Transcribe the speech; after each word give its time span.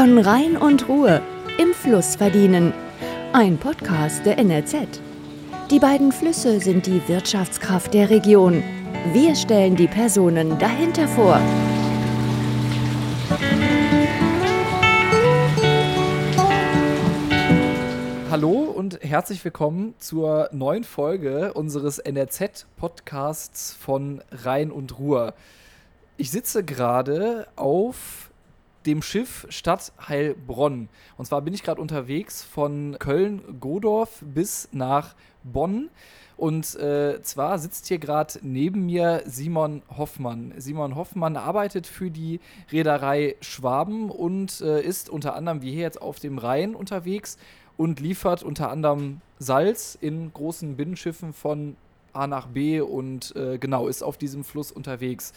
Von 0.00 0.16
Rhein 0.16 0.56
und 0.56 0.88
Ruhe 0.88 1.20
im 1.58 1.74
Fluss 1.74 2.16
verdienen. 2.16 2.72
Ein 3.34 3.58
Podcast 3.58 4.24
der 4.24 4.38
NRZ. 4.38 4.98
Die 5.70 5.78
beiden 5.78 6.10
Flüsse 6.10 6.58
sind 6.58 6.86
die 6.86 7.06
Wirtschaftskraft 7.06 7.92
der 7.92 8.08
Region. 8.08 8.62
Wir 9.12 9.34
stellen 9.34 9.76
die 9.76 9.88
Personen 9.88 10.58
dahinter 10.58 11.06
vor. 11.06 11.38
Hallo 18.30 18.72
und 18.74 19.00
herzlich 19.02 19.44
willkommen 19.44 19.94
zur 19.98 20.48
neuen 20.50 20.84
Folge 20.84 21.52
unseres 21.52 21.98
NRZ-Podcasts 21.98 23.74
von 23.74 24.22
Rhein 24.32 24.70
und 24.72 24.98
Ruhr. 24.98 25.34
Ich 26.16 26.30
sitze 26.30 26.64
gerade 26.64 27.48
auf 27.56 28.29
dem 28.90 29.02
Schiff 29.02 29.46
Stadt 29.50 29.92
Heilbronn. 30.08 30.88
Und 31.16 31.24
zwar 31.24 31.42
bin 31.42 31.54
ich 31.54 31.62
gerade 31.62 31.80
unterwegs 31.80 32.42
von 32.42 32.96
Köln-Godorf 32.98 34.20
bis 34.22 34.68
nach 34.72 35.14
Bonn. 35.44 35.90
Und 36.36 36.74
äh, 36.74 37.22
zwar 37.22 37.60
sitzt 37.60 37.86
hier 37.86 37.98
gerade 37.98 38.40
neben 38.42 38.86
mir 38.86 39.22
Simon 39.26 39.82
Hoffmann. 39.96 40.54
Simon 40.56 40.96
Hoffmann 40.96 41.36
arbeitet 41.36 41.86
für 41.86 42.10
die 42.10 42.40
Reederei 42.72 43.36
Schwaben 43.40 44.10
und 44.10 44.60
äh, 44.60 44.82
ist 44.82 45.08
unter 45.08 45.36
anderem 45.36 45.62
wie 45.62 45.70
hier 45.70 45.82
jetzt 45.82 46.02
auf 46.02 46.18
dem 46.18 46.38
Rhein 46.38 46.74
unterwegs 46.74 47.38
und 47.76 48.00
liefert 48.00 48.42
unter 48.42 48.70
anderem 48.70 49.20
Salz 49.38 49.96
in 50.00 50.32
großen 50.32 50.76
Binnenschiffen 50.76 51.32
von 51.32 51.76
A 52.12 52.26
nach 52.26 52.48
B 52.48 52.80
und 52.80 53.36
äh, 53.36 53.58
genau 53.58 53.86
ist 53.86 54.02
auf 54.02 54.18
diesem 54.18 54.42
Fluss 54.42 54.72
unterwegs. 54.72 55.32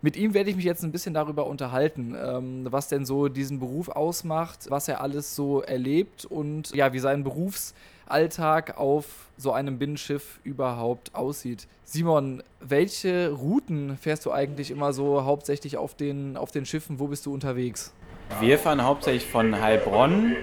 Mit 0.00 0.16
ihm 0.16 0.32
werde 0.32 0.50
ich 0.50 0.56
mich 0.56 0.64
jetzt 0.64 0.84
ein 0.84 0.92
bisschen 0.92 1.14
darüber 1.14 1.46
unterhalten, 1.46 2.14
ähm, 2.16 2.66
was 2.70 2.88
denn 2.88 3.04
so 3.04 3.28
diesen 3.28 3.58
Beruf 3.58 3.88
ausmacht, 3.88 4.66
was 4.68 4.88
er 4.88 5.00
alles 5.00 5.34
so 5.34 5.60
erlebt 5.60 6.24
und 6.24 6.74
ja, 6.74 6.92
wie 6.92 7.00
sein 7.00 7.24
Berufsalltag 7.24 8.78
auf 8.78 9.06
so 9.36 9.52
einem 9.52 9.78
Binnenschiff 9.78 10.38
überhaupt 10.44 11.14
aussieht. 11.14 11.66
Simon, 11.84 12.42
welche 12.60 13.30
Routen 13.32 13.96
fährst 13.96 14.24
du 14.26 14.30
eigentlich 14.30 14.70
immer 14.70 14.92
so 14.92 15.24
hauptsächlich 15.24 15.76
auf 15.76 15.94
den, 15.94 16.36
auf 16.36 16.52
den 16.52 16.64
Schiffen? 16.64 17.00
Wo 17.00 17.08
bist 17.08 17.26
du 17.26 17.34
unterwegs? 17.34 17.92
Wir 18.40 18.58
fahren 18.58 18.84
hauptsächlich 18.84 19.26
von 19.26 19.58
Heilbronn 19.60 20.36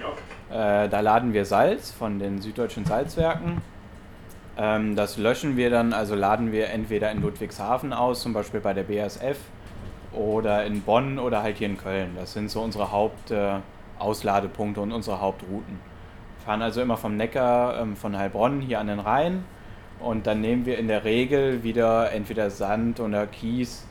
äh, 0.50 0.88
da 0.88 1.00
laden 1.00 1.32
wir 1.32 1.44
Salz 1.44 1.90
von 1.90 2.18
den 2.18 2.40
süddeutschen 2.40 2.84
Salzwerken. 2.84 3.60
Ähm, 4.58 4.96
das 4.96 5.16
löschen 5.18 5.56
wir 5.56 5.70
dann, 5.70 5.92
also 5.92 6.14
laden 6.14 6.52
wir 6.52 6.70
entweder 6.70 7.10
in 7.10 7.20
Ludwigshafen 7.20 7.92
aus, 7.92 8.22
zum 8.22 8.32
Beispiel 8.32 8.60
bei 8.60 8.72
der 8.72 8.84
BASF, 8.84 9.38
oder 10.12 10.64
in 10.64 10.82
Bonn 10.82 11.18
oder 11.18 11.42
halt 11.42 11.58
hier 11.58 11.68
in 11.68 11.76
Köln. 11.76 12.12
Das 12.16 12.32
sind 12.32 12.50
so 12.50 12.62
unsere 12.62 12.90
Hauptausladepunkte 12.90 14.80
äh, 14.80 14.82
und 14.82 14.92
unsere 14.92 15.20
Hauptrouten. 15.20 15.78
Wir 16.38 16.44
fahren 16.44 16.62
also 16.62 16.80
immer 16.80 16.96
vom 16.96 17.16
Neckar, 17.16 17.80
ähm, 17.80 17.96
von 17.96 18.16
Heilbronn 18.16 18.60
hier 18.60 18.80
an 18.80 18.86
den 18.86 19.00
Rhein 19.00 19.44
und 20.00 20.26
dann 20.26 20.40
nehmen 20.40 20.64
wir 20.64 20.78
in 20.78 20.88
der 20.88 21.04
Regel 21.04 21.62
wieder 21.62 22.12
entweder 22.12 22.50
Sand 22.50 23.00
oder 23.00 23.26
Kies 23.26 23.86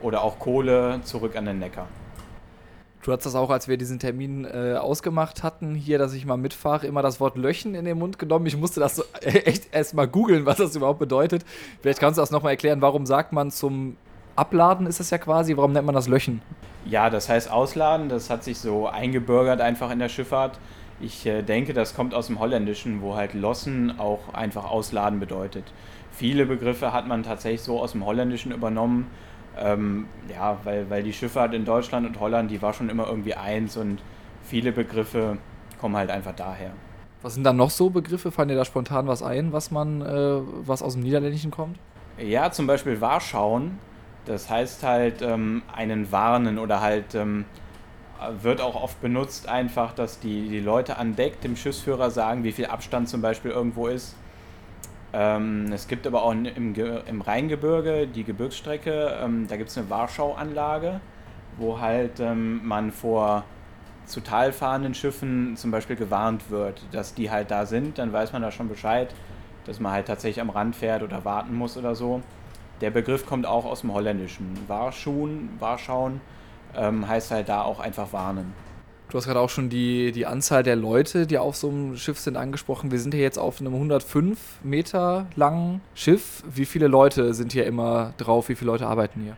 oder 0.00 0.22
auch 0.22 0.38
Kohle 0.38 1.00
zurück 1.04 1.36
an 1.36 1.46
den 1.46 1.58
Neckar. 1.58 1.86
Du 3.02 3.10
hast 3.10 3.26
das 3.26 3.34
auch, 3.34 3.50
als 3.50 3.66
wir 3.66 3.76
diesen 3.76 3.98
Termin 3.98 4.44
äh, 4.44 4.76
ausgemacht 4.76 5.42
hatten, 5.42 5.74
hier, 5.74 5.98
dass 5.98 6.14
ich 6.14 6.24
mal 6.24 6.36
mitfahre, 6.36 6.86
immer 6.86 7.02
das 7.02 7.18
Wort 7.18 7.36
Löchen 7.36 7.74
in 7.74 7.84
den 7.84 7.98
Mund 7.98 8.20
genommen. 8.20 8.46
Ich 8.46 8.56
musste 8.56 8.78
das 8.78 8.94
so 8.94 9.02
echt 9.20 9.74
erst 9.74 9.94
mal 9.94 10.06
googeln, 10.06 10.46
was 10.46 10.58
das 10.58 10.76
überhaupt 10.76 11.00
bedeutet. 11.00 11.44
Vielleicht 11.80 11.98
kannst 11.98 12.18
du 12.18 12.22
das 12.22 12.30
nochmal 12.30 12.52
erklären. 12.52 12.80
Warum 12.80 13.04
sagt 13.04 13.32
man 13.32 13.50
zum 13.50 13.96
Abladen, 14.36 14.86
ist 14.86 15.00
es 15.00 15.10
ja 15.10 15.18
quasi, 15.18 15.56
warum 15.56 15.72
nennt 15.72 15.84
man 15.84 15.96
das 15.96 16.06
Löchen? 16.06 16.42
Ja, 16.84 17.10
das 17.10 17.28
heißt 17.28 17.50
Ausladen, 17.50 18.08
das 18.08 18.30
hat 18.30 18.44
sich 18.44 18.58
so 18.58 18.86
eingebürgert 18.86 19.60
einfach 19.60 19.90
in 19.90 19.98
der 19.98 20.08
Schifffahrt. 20.08 20.60
Ich 21.00 21.26
äh, 21.26 21.42
denke, 21.42 21.74
das 21.74 21.96
kommt 21.96 22.14
aus 22.14 22.28
dem 22.28 22.38
Holländischen, 22.38 23.02
wo 23.02 23.16
halt 23.16 23.34
Lossen 23.34 23.98
auch 23.98 24.32
einfach 24.32 24.70
Ausladen 24.70 25.18
bedeutet. 25.18 25.64
Viele 26.12 26.46
Begriffe 26.46 26.92
hat 26.92 27.08
man 27.08 27.24
tatsächlich 27.24 27.62
so 27.62 27.80
aus 27.80 27.92
dem 27.92 28.06
Holländischen 28.06 28.52
übernommen 28.52 29.08
ähm, 29.58 30.06
ja, 30.28 30.58
weil, 30.64 30.88
weil 30.90 31.02
die 31.02 31.12
Schifffahrt 31.12 31.54
in 31.54 31.64
Deutschland 31.64 32.06
und 32.06 32.18
Holland, 32.20 32.50
die 32.50 32.62
war 32.62 32.72
schon 32.72 32.88
immer 32.88 33.06
irgendwie 33.06 33.34
eins 33.34 33.76
und 33.76 33.98
viele 34.42 34.72
Begriffe 34.72 35.38
kommen 35.80 35.96
halt 35.96 36.10
einfach 36.10 36.34
daher. 36.34 36.70
Was 37.22 37.34
sind 37.34 37.44
dann 37.44 37.56
noch 37.56 37.70
so 37.70 37.90
Begriffe? 37.90 38.32
Fallen 38.32 38.48
dir 38.48 38.56
da 38.56 38.64
spontan 38.64 39.06
was 39.06 39.22
ein, 39.22 39.52
was 39.52 39.70
man, 39.70 40.02
äh, 40.02 40.40
was 40.66 40.82
aus 40.82 40.94
dem 40.94 41.02
Niederländischen 41.02 41.50
kommt? 41.50 41.78
Ja, 42.18 42.50
zum 42.50 42.66
Beispiel 42.66 43.00
Warschauen. 43.00 43.78
Das 44.24 44.50
heißt 44.50 44.82
halt 44.82 45.22
ähm, 45.22 45.62
einen 45.74 46.12
warnen 46.12 46.58
oder 46.58 46.80
halt 46.80 47.14
ähm, 47.14 47.44
wird 48.40 48.60
auch 48.60 48.80
oft 48.80 49.00
benutzt 49.00 49.48
einfach, 49.48 49.92
dass 49.92 50.20
die, 50.20 50.48
die 50.48 50.60
Leute 50.60 50.96
an 50.98 51.16
Deck 51.16 51.40
dem 51.40 51.56
Schiffsführer 51.56 52.10
sagen, 52.10 52.44
wie 52.44 52.52
viel 52.52 52.66
Abstand 52.66 53.08
zum 53.08 53.20
Beispiel 53.20 53.50
irgendwo 53.50 53.88
ist. 53.88 54.14
Ähm, 55.12 55.70
es 55.72 55.88
gibt 55.88 56.06
aber 56.06 56.22
auch 56.22 56.32
im, 56.32 56.74
im 56.74 57.20
Rheingebirge 57.20 58.06
die 58.06 58.24
Gebirgsstrecke, 58.24 59.18
ähm, 59.22 59.46
da 59.46 59.56
gibt 59.56 59.70
es 59.70 59.76
eine 59.76 59.90
Warschauanlage, 59.90 61.00
wo 61.58 61.80
halt 61.80 62.18
ähm, 62.20 62.66
man 62.66 62.90
vor 62.90 63.44
zu 64.06 64.20
Tal 64.20 64.52
fahrenden 64.52 64.94
Schiffen 64.94 65.56
zum 65.56 65.70
Beispiel 65.70 65.96
gewarnt 65.96 66.50
wird, 66.50 66.82
dass 66.92 67.14
die 67.14 67.30
halt 67.30 67.50
da 67.50 67.66
sind, 67.66 67.98
dann 67.98 68.12
weiß 68.12 68.32
man 68.32 68.42
da 68.42 68.50
schon 68.50 68.68
Bescheid, 68.68 69.14
dass 69.66 69.80
man 69.80 69.92
halt 69.92 70.06
tatsächlich 70.06 70.40
am 70.40 70.50
Rand 70.50 70.74
fährt 70.74 71.02
oder 71.02 71.24
warten 71.24 71.54
muss 71.54 71.76
oder 71.76 71.94
so. 71.94 72.20
Der 72.80 72.90
Begriff 72.90 73.26
kommt 73.26 73.46
auch 73.46 73.64
aus 73.64 73.82
dem 73.82 73.92
Holländischen. 73.92 74.58
Warschuhen, 74.66 75.50
Warschauen 75.60 76.20
ähm, 76.74 77.06
heißt 77.06 77.30
halt 77.30 77.48
da 77.48 77.62
auch 77.62 77.78
einfach 77.80 78.12
warnen. 78.12 78.54
Du 79.12 79.18
hast 79.18 79.26
gerade 79.26 79.40
auch 79.40 79.50
schon 79.50 79.68
die, 79.68 80.10
die 80.10 80.24
Anzahl 80.24 80.62
der 80.62 80.74
Leute, 80.74 81.26
die 81.26 81.36
auf 81.36 81.54
so 81.54 81.68
einem 81.68 81.98
Schiff 81.98 82.18
sind, 82.18 82.38
angesprochen. 82.38 82.90
Wir 82.90 82.98
sind 82.98 83.12
hier 83.12 83.22
jetzt 83.22 83.38
auf 83.38 83.60
einem 83.60 83.74
105 83.74 84.38
Meter 84.62 85.26
langen 85.36 85.82
Schiff. 85.94 86.42
Wie 86.50 86.64
viele 86.64 86.86
Leute 86.86 87.34
sind 87.34 87.52
hier 87.52 87.66
immer 87.66 88.14
drauf? 88.16 88.48
Wie 88.48 88.54
viele 88.54 88.70
Leute 88.70 88.86
arbeiten 88.86 89.20
hier? 89.20 89.36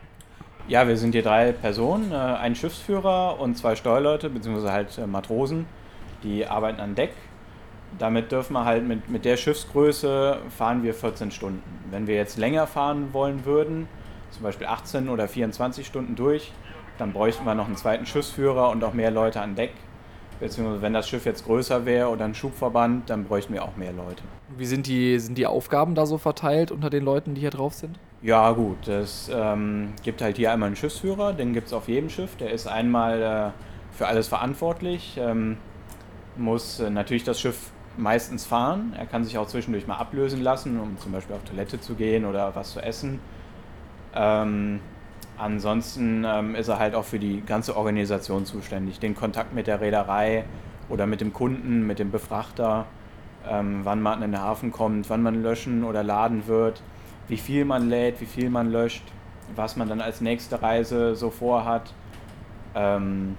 Ja, 0.68 0.86
wir 0.86 0.96
sind 0.96 1.10
hier 1.10 1.24
drei 1.24 1.50
Personen, 1.50 2.12
äh, 2.12 2.14
ein 2.14 2.54
Schiffsführer 2.54 3.40
und 3.40 3.58
zwei 3.58 3.74
Steuerleute, 3.74 4.30
beziehungsweise 4.30 4.70
halt 4.70 4.96
äh, 4.96 5.08
Matrosen, 5.08 5.66
die 6.22 6.46
arbeiten 6.46 6.80
an 6.80 6.94
Deck. 6.94 7.10
Damit 7.98 8.30
dürfen 8.30 8.52
wir 8.52 8.64
halt 8.64 8.86
mit, 8.86 9.08
mit 9.08 9.24
der 9.24 9.36
Schiffsgröße 9.36 10.38
fahren 10.56 10.84
wir 10.84 10.94
14 10.94 11.32
Stunden. 11.32 11.64
Wenn 11.90 12.06
wir 12.06 12.14
jetzt 12.14 12.38
länger 12.38 12.68
fahren 12.68 13.08
wollen 13.12 13.44
würden, 13.44 13.88
zum 14.30 14.44
Beispiel 14.44 14.68
18 14.68 15.08
oder 15.08 15.26
24 15.26 15.84
Stunden 15.84 16.14
durch, 16.14 16.52
dann 16.98 17.12
bräuchten 17.12 17.44
wir 17.44 17.54
noch 17.54 17.66
einen 17.66 17.76
zweiten 17.76 18.06
Schiffsführer 18.06 18.70
und 18.70 18.82
auch 18.84 18.94
mehr 18.94 19.10
Leute 19.10 19.40
an 19.40 19.54
Deck. 19.54 19.72
Beziehungsweise 20.40 20.82
wenn 20.82 20.92
das 20.92 21.08
Schiff 21.08 21.24
jetzt 21.26 21.44
größer 21.44 21.86
wäre 21.86 22.08
oder 22.08 22.24
ein 22.24 22.34
Schubverband, 22.34 23.08
dann 23.08 23.24
bräuchten 23.24 23.52
wir 23.52 23.64
auch 23.64 23.76
mehr 23.76 23.92
Leute. 23.92 24.22
Wie 24.56 24.66
sind 24.66 24.86
die, 24.86 25.18
sind 25.18 25.38
die 25.38 25.46
Aufgaben 25.46 25.94
da 25.94 26.06
so 26.06 26.18
verteilt 26.18 26.70
unter 26.70 26.90
den 26.90 27.04
Leuten, 27.04 27.34
die 27.34 27.40
hier 27.40 27.50
drauf 27.50 27.74
sind? 27.74 27.98
Ja 28.20 28.50
gut, 28.52 28.88
es 28.88 29.30
ähm, 29.32 29.92
gibt 30.02 30.22
halt 30.22 30.36
hier 30.36 30.52
einmal 30.52 30.68
einen 30.68 30.76
Schiffsführer, 30.76 31.34
den 31.34 31.52
gibt 31.52 31.68
es 31.68 31.72
auf 31.72 31.88
jedem 31.88 32.10
Schiff. 32.10 32.36
Der 32.36 32.50
ist 32.50 32.66
einmal 32.66 33.22
äh, 33.22 33.96
für 33.96 34.06
alles 34.06 34.28
verantwortlich, 34.28 35.18
ähm, 35.20 35.58
muss 36.36 36.80
äh, 36.80 36.90
natürlich 36.90 37.24
das 37.24 37.40
Schiff 37.40 37.70
meistens 37.96 38.44
fahren. 38.44 38.94
Er 38.98 39.06
kann 39.06 39.24
sich 39.24 39.38
auch 39.38 39.46
zwischendurch 39.46 39.86
mal 39.86 39.96
ablösen 39.96 40.42
lassen, 40.42 40.80
um 40.80 40.98
zum 40.98 41.12
Beispiel 41.12 41.36
auf 41.36 41.44
Toilette 41.44 41.80
zu 41.80 41.94
gehen 41.94 42.24
oder 42.24 42.54
was 42.56 42.72
zu 42.72 42.80
essen. 42.80 43.20
Ähm, 44.14 44.80
Ansonsten 45.36 46.24
ähm, 46.24 46.54
ist 46.54 46.68
er 46.68 46.78
halt 46.78 46.94
auch 46.94 47.04
für 47.04 47.18
die 47.18 47.42
ganze 47.44 47.76
Organisation 47.76 48.46
zuständig. 48.46 49.00
Den 49.00 49.14
Kontakt 49.14 49.52
mit 49.52 49.66
der 49.66 49.80
Reederei 49.80 50.44
oder 50.88 51.06
mit 51.06 51.20
dem 51.20 51.32
Kunden, 51.32 51.86
mit 51.86 51.98
dem 51.98 52.10
Befrachter, 52.10 52.86
ähm, 53.48 53.80
wann 53.82 54.00
man 54.00 54.22
in 54.22 54.32
den 54.32 54.40
Hafen 54.40 54.70
kommt, 54.70 55.10
wann 55.10 55.22
man 55.22 55.42
löschen 55.42 55.82
oder 55.84 56.02
laden 56.02 56.46
wird, 56.46 56.82
wie 57.28 57.36
viel 57.36 57.64
man 57.64 57.88
lädt, 57.88 58.20
wie 58.20 58.26
viel 58.26 58.48
man 58.48 58.70
löscht, 58.70 59.04
was 59.56 59.76
man 59.76 59.88
dann 59.88 60.00
als 60.00 60.20
nächste 60.20 60.62
Reise 60.62 61.16
so 61.16 61.30
vorhat. 61.30 61.92
Ähm, 62.74 63.36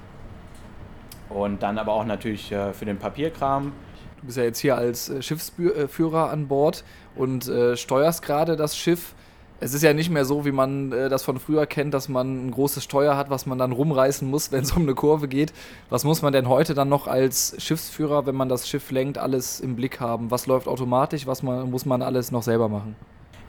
und 1.30 1.64
dann 1.64 1.78
aber 1.78 1.94
auch 1.94 2.06
natürlich 2.06 2.52
äh, 2.52 2.74
für 2.74 2.86
den 2.86 2.98
Papierkram. 2.98 3.72
Du 4.20 4.28
bist 4.28 4.38
ja 4.38 4.44
jetzt 4.44 4.60
hier 4.60 4.78
als 4.78 5.10
äh, 5.10 5.22
Schiffsführer 5.22 6.30
an 6.30 6.48
Bord 6.48 6.84
und 7.16 7.48
äh, 7.48 7.78
steuerst 7.78 8.22
gerade 8.22 8.56
das 8.56 8.78
Schiff 8.78 9.16
es 9.60 9.74
ist 9.74 9.84
ja 9.84 9.94
nicht 9.94 10.10
mehr 10.10 10.26
so, 10.26 10.46
wie 10.46 10.52
man 10.52 10.92
äh, 10.92 11.10
das 11.10 11.24
von 11.24 11.40
früher 11.40 11.66
kennt, 11.66 11.94
dass 11.94 12.10
man 12.10 12.48
ein 12.48 12.52
großes 12.52 12.84
Steuer 12.84 13.16
hat, 13.16 13.30
was 13.30 13.46
man 13.46 13.58
dann 13.58 13.72
rumreißen 13.72 14.30
muss, 14.30 14.52
wenn 14.52 14.64
es 14.64 14.72
um 14.74 14.84
eine 14.84 14.96
Kurve 14.96 15.28
geht. 15.28 15.54
Was 15.90 16.04
muss 16.04 16.22
man 16.22 16.34
denn 16.34 16.50
heute 16.50 16.74
dann 16.74 16.90
noch 16.90 17.08
als 17.08 17.56
Schiffsführer, 17.58 18.26
wenn 18.26 18.36
man 18.36 18.50
das 18.50 18.68
Schiff 18.68 18.92
lenkt, 18.92 19.18
alles 19.18 19.60
im 19.60 19.76
Blick 19.76 20.00
haben? 20.00 20.32
Was 20.32 20.48
läuft 20.48 20.68
automatisch? 20.68 21.26
Was 21.28 21.44
man, 21.44 21.70
muss 21.70 21.86
man 21.86 22.02
alles 22.02 22.32
noch 22.32 22.44
selber 22.44 22.70
machen? 22.70 22.96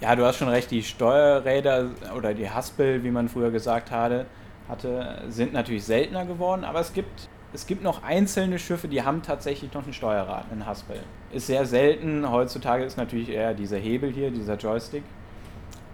Ja, 0.00 0.14
du 0.14 0.24
hast 0.24 0.36
schon 0.36 0.48
recht, 0.48 0.70
die 0.70 0.82
Steuerräder 0.82 1.90
oder 2.16 2.34
die 2.34 2.50
Haspel, 2.50 3.02
wie 3.02 3.10
man 3.10 3.28
früher 3.28 3.50
gesagt 3.50 3.90
hatte, 3.90 4.26
hatte 4.68 5.22
sind 5.28 5.54
natürlich 5.54 5.84
seltener 5.84 6.26
geworden, 6.26 6.64
aber 6.64 6.80
es 6.80 6.92
gibt, 6.92 7.28
es 7.54 7.66
gibt 7.66 7.82
noch 7.82 8.02
einzelne 8.02 8.58
Schiffe, 8.58 8.88
die 8.88 9.02
haben 9.02 9.22
tatsächlich 9.22 9.72
noch 9.72 9.86
ein 9.86 9.94
Steuerrad, 9.94 10.44
ein 10.52 10.66
Haspel. 10.66 10.98
Ist 11.32 11.46
sehr 11.46 11.64
selten. 11.64 12.30
Heutzutage 12.30 12.84
ist 12.84 12.98
natürlich 12.98 13.30
eher 13.30 13.54
dieser 13.54 13.78
Hebel 13.78 14.12
hier, 14.12 14.30
dieser 14.30 14.56
Joystick 14.56 15.02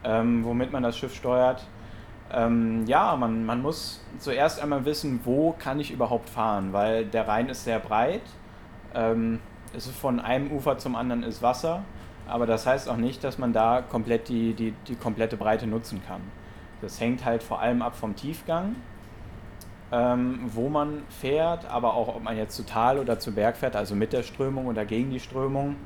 ähm, 0.05 0.45
womit 0.45 0.73
man 0.73 0.83
das 0.83 0.97
Schiff 0.97 1.15
steuert. 1.15 1.67
Ähm, 2.33 2.87
ja, 2.87 3.15
man, 3.17 3.45
man 3.45 3.61
muss 3.61 4.03
zuerst 4.19 4.61
einmal 4.61 4.85
wissen, 4.85 5.21
wo 5.25 5.53
kann 5.53 5.81
ich 5.81 5.91
überhaupt 5.91 6.31
fahren, 6.31 6.73
weil 6.73 7.05
der 7.05 7.29
Rhein 7.29 7.49
ist 7.49 7.65
sehr 7.65 7.79
breit. 7.79 8.23
Ähm, 8.95 9.41
es 9.75 9.87
ist 9.87 9.97
von 9.97 10.21
einem 10.21 10.51
Ufer 10.51 10.79
zum 10.79 10.97
anderen 10.97 11.23
ist 11.23 11.43
Wasser, 11.43 11.83
aber 12.27 12.47
das 12.47 12.67
heißt 12.67 12.89
auch 12.89 12.97
nicht, 12.97 13.23
dass 13.25 13.39
man 13.39 13.53
da 13.53 13.83
komplett 13.83 14.29
die, 14.29 14.55
die, 14.55 14.73
die 14.87 14.97
komplette 14.97 15.37
Breite 15.37 15.67
nutzen 15.67 16.03
kann. 16.07 16.21
Das 16.81 17.01
hängt 17.01 17.25
halt 17.25 17.43
vor 17.43 17.61
allem 17.61 17.83
ab 17.83 17.95
vom 17.95 18.17
Tiefgang, 18.17 18.77
ähm, 19.93 20.41
wo 20.47 20.69
man 20.69 21.03
fährt, 21.09 21.67
aber 21.71 21.95
auch 21.95 22.09
ob 22.09 22.23
man 22.23 22.37
jetzt 22.37 22.57
zu 22.57 22.65
Tal 22.65 22.99
oder 22.99 23.19
zu 23.19 23.33
Berg 23.33 23.57
fährt, 23.57 23.77
also 23.77 23.95
mit 23.95 24.13
der 24.13 24.23
Strömung 24.23 24.67
oder 24.67 24.85
gegen 24.85 25.11
die 25.11 25.21
Strömung. 25.21 25.77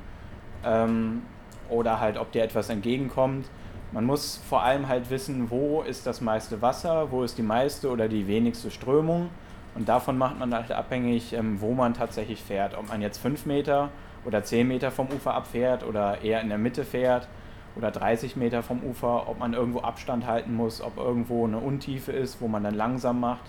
Ähm, 0.64 1.22
oder 1.68 2.00
halt, 2.00 2.16
ob 2.16 2.32
dir 2.32 2.42
etwas 2.42 2.68
entgegenkommt. 2.68 3.46
Man 3.92 4.04
muss 4.04 4.40
vor 4.48 4.62
allem 4.62 4.88
halt 4.88 5.10
wissen, 5.10 5.50
wo 5.50 5.82
ist 5.82 6.06
das 6.06 6.20
meiste 6.20 6.60
Wasser, 6.60 7.10
wo 7.10 7.22
ist 7.22 7.38
die 7.38 7.42
meiste 7.42 7.90
oder 7.90 8.08
die 8.08 8.26
wenigste 8.26 8.70
Strömung. 8.70 9.30
Und 9.74 9.88
davon 9.88 10.18
macht 10.18 10.38
man 10.38 10.54
halt 10.54 10.72
abhängig, 10.72 11.32
ähm, 11.32 11.60
wo 11.60 11.72
man 11.72 11.94
tatsächlich 11.94 12.42
fährt. 12.42 12.76
Ob 12.76 12.88
man 12.88 13.02
jetzt 13.02 13.18
5 13.18 13.46
Meter 13.46 13.90
oder 14.24 14.42
10 14.42 14.66
Meter 14.66 14.90
vom 14.90 15.08
Ufer 15.08 15.34
abfährt 15.34 15.84
oder 15.84 16.22
eher 16.22 16.40
in 16.40 16.48
der 16.48 16.58
Mitte 16.58 16.84
fährt 16.84 17.28
oder 17.76 17.90
30 17.90 18.36
Meter 18.36 18.62
vom 18.62 18.82
Ufer, 18.82 19.28
ob 19.28 19.38
man 19.38 19.52
irgendwo 19.52 19.80
Abstand 19.80 20.26
halten 20.26 20.54
muss, 20.54 20.80
ob 20.80 20.96
irgendwo 20.96 21.46
eine 21.46 21.58
Untiefe 21.58 22.10
ist, 22.10 22.40
wo 22.40 22.48
man 22.48 22.64
dann 22.64 22.74
langsam 22.74 23.20
macht, 23.20 23.44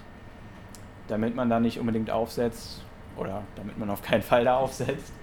damit 1.08 1.34
man 1.34 1.50
da 1.50 1.60
nicht 1.60 1.80
unbedingt 1.80 2.12
aufsetzt 2.12 2.84
oder 3.16 3.44
damit 3.56 3.78
man 3.78 3.90
auf 3.90 4.02
keinen 4.02 4.22
Fall 4.22 4.44
da 4.44 4.58
aufsetzt. 4.58 5.14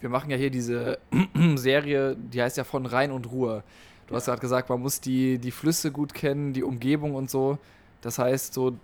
Wir 0.00 0.08
machen 0.08 0.30
ja 0.30 0.36
hier 0.36 0.50
diese 0.50 0.98
Serie, 1.56 2.16
die 2.16 2.42
heißt 2.42 2.56
ja 2.56 2.64
von 2.64 2.86
Rhein 2.86 3.10
und 3.10 3.30
Ruhr. 3.30 3.62
Du 4.08 4.14
hast 4.14 4.24
gerade 4.24 4.40
gesagt, 4.40 4.68
man 4.70 4.80
muss 4.80 5.00
die, 5.00 5.38
die 5.38 5.50
Flüsse 5.50 5.92
gut 5.92 6.14
kennen, 6.14 6.52
die 6.52 6.62
Umgebung 6.62 7.14
und 7.14 7.30
so. 7.30 7.58
Das 8.00 8.18
heißt, 8.18 8.54
so 8.54 8.74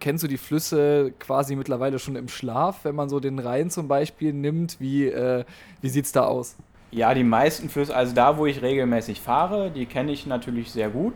kennst 0.00 0.22
du 0.22 0.28
die 0.28 0.36
Flüsse 0.36 1.12
quasi 1.18 1.56
mittlerweile 1.56 1.98
schon 1.98 2.14
im 2.14 2.28
Schlaf, 2.28 2.84
wenn 2.84 2.94
man 2.94 3.08
so 3.08 3.20
den 3.20 3.38
Rhein 3.38 3.70
zum 3.70 3.88
Beispiel 3.88 4.32
nimmt? 4.32 4.78
Wie, 4.80 5.06
äh, 5.06 5.44
wie 5.80 5.88
sieht 5.88 6.04
es 6.04 6.12
da 6.12 6.24
aus? 6.24 6.56
Ja, 6.90 7.14
die 7.14 7.24
meisten 7.24 7.68
Flüsse, 7.68 7.94
also 7.94 8.14
da, 8.14 8.38
wo 8.38 8.46
ich 8.46 8.62
regelmäßig 8.62 9.20
fahre, 9.20 9.70
die 9.70 9.86
kenne 9.86 10.12
ich 10.12 10.26
natürlich 10.26 10.70
sehr 10.70 10.88
gut. 10.88 11.14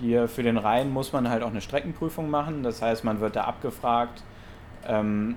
Hier 0.00 0.26
für 0.28 0.42
den 0.42 0.56
Rhein 0.56 0.92
muss 0.92 1.12
man 1.12 1.28
halt 1.28 1.42
auch 1.42 1.50
eine 1.50 1.60
Streckenprüfung 1.60 2.30
machen. 2.30 2.62
Das 2.62 2.82
heißt, 2.82 3.04
man 3.04 3.20
wird 3.20 3.36
da 3.36 3.44
abgefragt. 3.44 4.22
Ähm, 4.86 5.36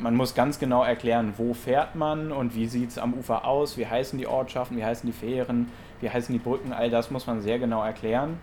man 0.00 0.14
muss 0.14 0.34
ganz 0.34 0.58
genau 0.58 0.82
erklären, 0.82 1.34
wo 1.36 1.54
fährt 1.54 1.94
man 1.94 2.32
und 2.32 2.54
wie 2.54 2.66
sieht 2.66 2.90
es 2.90 2.98
am 2.98 3.14
Ufer 3.14 3.44
aus, 3.44 3.76
wie 3.76 3.86
heißen 3.86 4.18
die 4.18 4.26
Ortschaften, 4.26 4.76
wie 4.76 4.84
heißen 4.84 5.06
die 5.06 5.12
Fähren, 5.12 5.68
wie 6.00 6.10
heißen 6.10 6.32
die 6.32 6.38
Brücken, 6.38 6.72
all 6.72 6.90
das 6.90 7.10
muss 7.10 7.26
man 7.26 7.40
sehr 7.40 7.58
genau 7.58 7.84
erklären. 7.84 8.38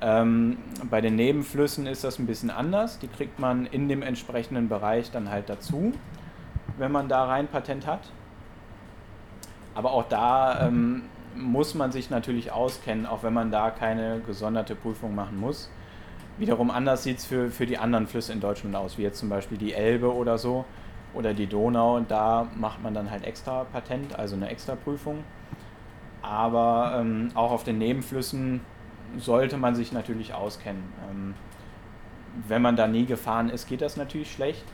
Ähm, 0.00 0.58
bei 0.90 1.00
den 1.00 1.16
Nebenflüssen 1.16 1.86
ist 1.86 2.04
das 2.04 2.18
ein 2.18 2.26
bisschen 2.26 2.50
anders. 2.50 2.98
Die 2.98 3.08
kriegt 3.08 3.38
man 3.38 3.66
in 3.66 3.88
dem 3.88 4.02
entsprechenden 4.02 4.68
Bereich 4.68 5.10
dann 5.10 5.30
halt 5.30 5.48
dazu, 5.48 5.92
wenn 6.78 6.92
man 6.92 7.08
da 7.08 7.24
rein 7.24 7.48
Patent 7.48 7.86
hat. 7.86 8.00
Aber 9.74 9.92
auch 9.92 10.04
da 10.08 10.66
ähm, 10.66 11.04
muss 11.34 11.74
man 11.74 11.92
sich 11.92 12.10
natürlich 12.10 12.52
auskennen, 12.52 13.06
auch 13.06 13.22
wenn 13.22 13.32
man 13.32 13.50
da 13.50 13.70
keine 13.70 14.20
gesonderte 14.20 14.74
Prüfung 14.74 15.14
machen 15.14 15.40
muss. 15.40 15.70
Wiederum 16.38 16.70
anders 16.70 17.02
sieht 17.02 17.18
es 17.18 17.24
für, 17.24 17.50
für 17.50 17.66
die 17.66 17.78
anderen 17.78 18.06
Flüsse 18.06 18.32
in 18.32 18.40
Deutschland 18.40 18.76
aus, 18.76 18.98
wie 18.98 19.02
jetzt 19.02 19.18
zum 19.18 19.28
Beispiel 19.28 19.56
die 19.56 19.72
Elbe 19.72 20.14
oder 20.14 20.36
so 20.36 20.64
oder 21.14 21.32
die 21.32 21.46
Donau. 21.46 22.00
Da 22.00 22.46
macht 22.56 22.82
man 22.82 22.92
dann 22.92 23.10
halt 23.10 23.24
extra 23.24 23.64
Patent, 23.64 24.18
also 24.18 24.36
eine 24.36 24.48
extra 24.48 24.74
Prüfung. 24.74 25.24
Aber 26.20 26.98
ähm, 27.00 27.30
auch 27.34 27.52
auf 27.52 27.64
den 27.64 27.78
Nebenflüssen 27.78 28.60
sollte 29.16 29.56
man 29.56 29.74
sich 29.74 29.92
natürlich 29.92 30.34
auskennen. 30.34 30.82
Ähm, 31.10 31.34
wenn 32.48 32.60
man 32.60 32.76
da 32.76 32.86
nie 32.86 33.06
gefahren 33.06 33.48
ist, 33.48 33.66
geht 33.66 33.80
das 33.80 33.96
natürlich 33.96 34.30
schlecht. 34.30 34.64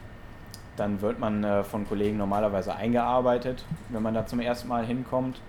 Dann 0.76 1.00
wird 1.00 1.20
man 1.20 1.44
äh, 1.44 1.62
von 1.62 1.87
Kollegen 1.87 2.17
normalerweise 2.17 2.75
eingearbeitet, 2.75 3.65
wenn 3.91 4.03
man 4.03 4.15
da 4.15 4.26
zum 4.26 4.41
ersten 4.41 4.69
Mal 4.69 4.85
hinkommt. 4.85 5.41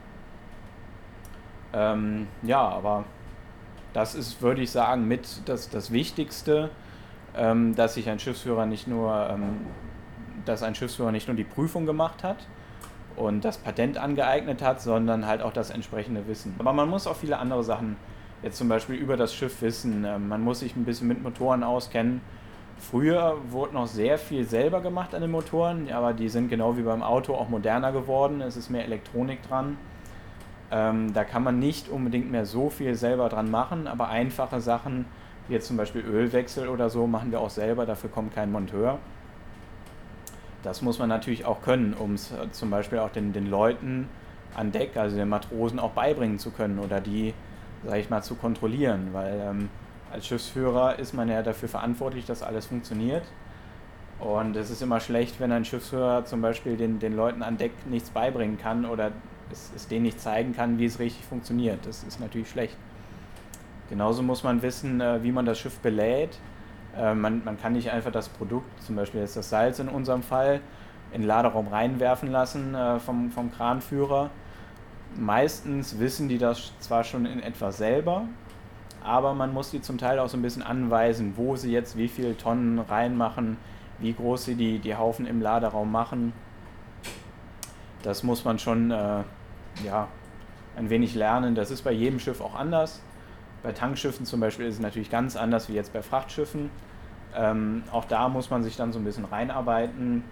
Ähm, 1.74 2.27
ja, 2.44 2.59
aber 2.59 3.06
das 3.94 4.16
ist, 4.16 4.42
würde 4.42 4.62
ich 4.62 4.72
sagen, 4.72 5.07
mit 5.07 5.28
das, 5.45 5.69
das 5.69 5.92
Wichtigste, 5.92 6.69
ähm, 7.36 7.75
dass 7.75 7.94
sich 7.95 8.10
ein 8.10 8.19
Schiffsführer 8.19 8.66
nicht 8.66 8.88
nur, 8.88 9.30
ähm, 9.30 9.62
dass 10.45 10.63
ein 10.63 10.75
Schiffsführer 10.75 11.12
nicht 11.12 11.28
nur 11.28 11.38
die 11.38 11.44
Prüfung 11.44 11.86
gemacht 11.86 12.24
hat, 12.24 12.38
und 13.16 13.45
das 13.45 13.57
Patent 13.57 13.98
angeeignet 13.98 14.62
hat, 14.62 14.81
sondern 14.81 15.28
halt 15.28 15.42
auch 15.42 15.54
das 15.54 15.69
entsprechende 15.69 16.28
Wissen. 16.28 16.56
Aber 16.60 16.74
man 16.74 16.90
muss 16.90 17.07
auch 17.07 17.16
viele 17.16 17.38
andere 17.38 17.63
Sachen 17.63 17.95
jetzt 18.42 18.57
zum 18.57 18.68
Beispiel 18.68 18.95
über 18.95 19.18
das 19.18 19.34
Schiff 19.34 19.62
wissen. 19.62 20.06
Ähm, 20.06 20.28
man 20.28 20.42
muss 20.42 20.60
sich 20.60 20.75
ein 20.75 20.86
bisschen 20.86 21.07
mit 21.07 21.22
Motoren 21.22 21.63
auskennen. 21.63 22.22
Früher 22.78 23.38
wurde 23.50 23.75
noch 23.75 23.88
sehr 23.88 24.18
viel 24.18 24.45
selber 24.45 24.81
gemacht 24.81 25.16
an 25.16 25.22
den 25.22 25.31
Motoren, 25.31 25.90
aber 25.92 26.12
die 26.12 26.28
sind 26.28 26.50
genau 26.50 26.75
wie 26.75 26.81
beim 26.81 27.04
Auto 27.04 27.34
auch 27.36 27.48
moderner 27.48 27.92
geworden. 27.92 28.42
Es 28.42 28.57
ist 28.57 28.69
mehr 28.69 28.84
Elektronik 28.84 29.42
dran. 29.48 29.78
Ähm, 30.74 31.14
da 31.14 31.24
kann 31.24 31.44
man 31.44 31.60
nicht 31.60 31.88
unbedingt 31.88 32.31
mehr 32.31 32.48
so 32.48 32.72
viel 32.72 32.96
selber 32.96 33.30
dran 33.30 33.52
machen, 33.52 33.88
aber 33.88 34.10
einfache 34.10 34.60
Sachen, 34.60 35.06
wie 35.48 35.54
jetzt 35.54 35.68
zum 35.68 35.78
Beispiel 35.78 36.02
Ölwechsel 36.02 36.68
oder 36.68 36.90
so, 36.90 37.06
machen 37.06 37.30
wir 37.30 37.42
auch 37.42 37.52
selber. 37.52 37.86
Dafür 37.86 38.10
kommt 38.10 38.34
kein 38.34 38.52
Monteur. 38.52 38.98
Das 40.64 40.81
muss 40.81 40.98
man 40.98 41.10
natürlich 41.10 41.46
auch 41.46 41.62
können, 41.62 41.94
um 41.94 42.16
es 42.16 42.31
äh, 42.31 42.52
zum 42.52 42.72
Beispiel 42.72 42.98
auch 42.98 43.12
den, 43.12 43.34
den 43.34 43.52
Leuten 43.52 44.10
an 44.56 44.72
Deck, 44.72 44.98
also 44.98 45.16
den 45.16 45.30
Matrosen, 45.30 45.78
auch 45.78 45.92
beibringen 45.92 46.40
zu 46.40 46.50
können 46.50 46.80
oder 46.80 47.02
die, 47.02 47.36
sage 47.86 48.00
ich 48.00 48.10
mal, 48.10 48.24
zu 48.24 48.34
kontrollieren, 48.34 49.10
weil 49.12 49.40
ähm, 49.40 49.69
als 50.12 50.26
Schiffsführer 50.26 50.98
ist 50.98 51.14
man 51.14 51.30
ja 51.30 51.44
dafür 51.44 51.69
verantwortlich, 51.69 52.26
dass 52.26 52.42
alles 52.42 52.66
funktioniert. 52.66 53.24
Und 54.19 54.56
es 54.56 54.72
ist 54.72 54.81
immer 54.81 55.00
schlecht, 55.00 55.40
wenn 55.40 55.52
ein 55.52 55.66
Schiffsführer 55.66 56.26
zum 56.26 56.42
Beispiel 56.42 56.78
den, 56.78 56.98
den 56.98 57.16
Leuten 57.16 57.44
an 57.44 57.58
Deck 57.58 57.74
nichts 57.88 58.10
beibringen 58.10 58.58
kann 58.58 58.86
oder 58.86 59.12
es, 59.54 59.72
es 59.76 59.88
denen 59.88 60.04
nicht 60.04 60.20
zeigen 60.20 60.54
kann, 60.54 60.78
wie 60.78 60.86
es 60.86 61.00
richtig 61.00 61.26
funktioniert. 61.26 61.86
Das 61.86 62.04
ist 62.04 62.20
natürlich 62.20 62.50
schlecht. 62.50 62.76
Genauso 63.90 64.24
muss 64.24 64.44
man 64.44 64.62
wissen, 64.62 65.00
äh, 65.00 65.24
wie 65.24 65.32
man 65.32 65.46
das 65.46 65.60
Schiff 65.60 65.80
belädt, 65.80 66.38
äh, 66.98 67.14
man, 67.14 67.44
man 67.44 67.60
kann 67.60 67.74
nicht 67.74 67.92
einfach 67.92 68.12
das 68.12 68.30
Produkt, 68.30 68.82
zum 68.84 68.96
Beispiel 68.96 69.22
jetzt 69.22 69.38
das 69.38 69.50
Salz 69.50 69.80
in 69.80 69.88
unserem 69.90 70.24
Fall, 70.24 70.62
in 71.12 71.22
den 71.22 71.28
Laderaum 71.28 71.68
reinwerfen 71.68 72.31
lassen 72.31 72.76
äh, 72.76 73.00
vom, 73.00 73.31
vom 73.31 73.52
Kranführer. 73.52 74.30
Meistens 75.16 76.00
wissen 76.00 76.28
die 76.28 76.40
das 76.40 76.74
zwar 76.80 77.04
schon 77.04 77.26
in 77.26 77.42
etwa 77.42 77.72
selber, 77.72 78.24
aber 79.04 79.33
man 79.33 79.54
muss 79.54 79.69
die 79.69 79.81
zum 79.81 79.98
Teil 79.98 80.18
auch 80.18 80.30
so 80.30 80.38
ein 80.38 80.42
bisschen 80.42 80.64
anweisen, 80.64 81.33
wo 81.36 81.56
sie 81.56 81.72
jetzt 81.72 81.98
wie 81.98 82.07
viele 82.07 82.36
Tonnen 82.36 82.80
reinmachen, 82.80 83.57
wie 84.00 84.14
groß 84.14 84.45
sie 84.45 84.56
die, 84.56 84.80
die 84.80 84.95
Haufen 84.95 85.28
im 85.28 85.42
Laderaum 85.42 85.92
machen. 85.92 86.33
Das 88.02 88.24
muss 88.24 88.44
man 88.44 88.60
schon 88.60 88.92
äh, 88.92 89.24
ja, 89.83 90.07
ein 90.75 90.89
wenig 90.89 91.15
lernen. 91.15 91.56
Das 91.56 91.71
ist 91.71 91.83
bei 91.83 91.92
jedem 91.92 92.19
Schiff 92.19 92.42
auch 92.42 92.56
anders. 92.56 93.01
Bei 93.61 93.71
Tankschiffen 93.71 94.25
zum 94.25 94.39
Beispiel 94.39 94.65
ist 94.65 94.75
es 94.75 94.81
natürlich 94.81 95.09
ganz 95.09 95.35
anders 95.35 95.69
wie 95.69 95.73
jetzt 95.73 95.94
bei 95.94 96.01
Frachtschiffen. 96.01 96.69
Ähm, 97.35 97.83
auch 97.92 98.06
da 98.06 98.30
muss 98.30 98.49
man 98.49 98.63
sich 98.63 98.75
dann 98.75 98.92
so 98.92 98.99
ein 98.99 99.06
bisschen 99.06 99.25
reinarbeiten. 99.25 100.23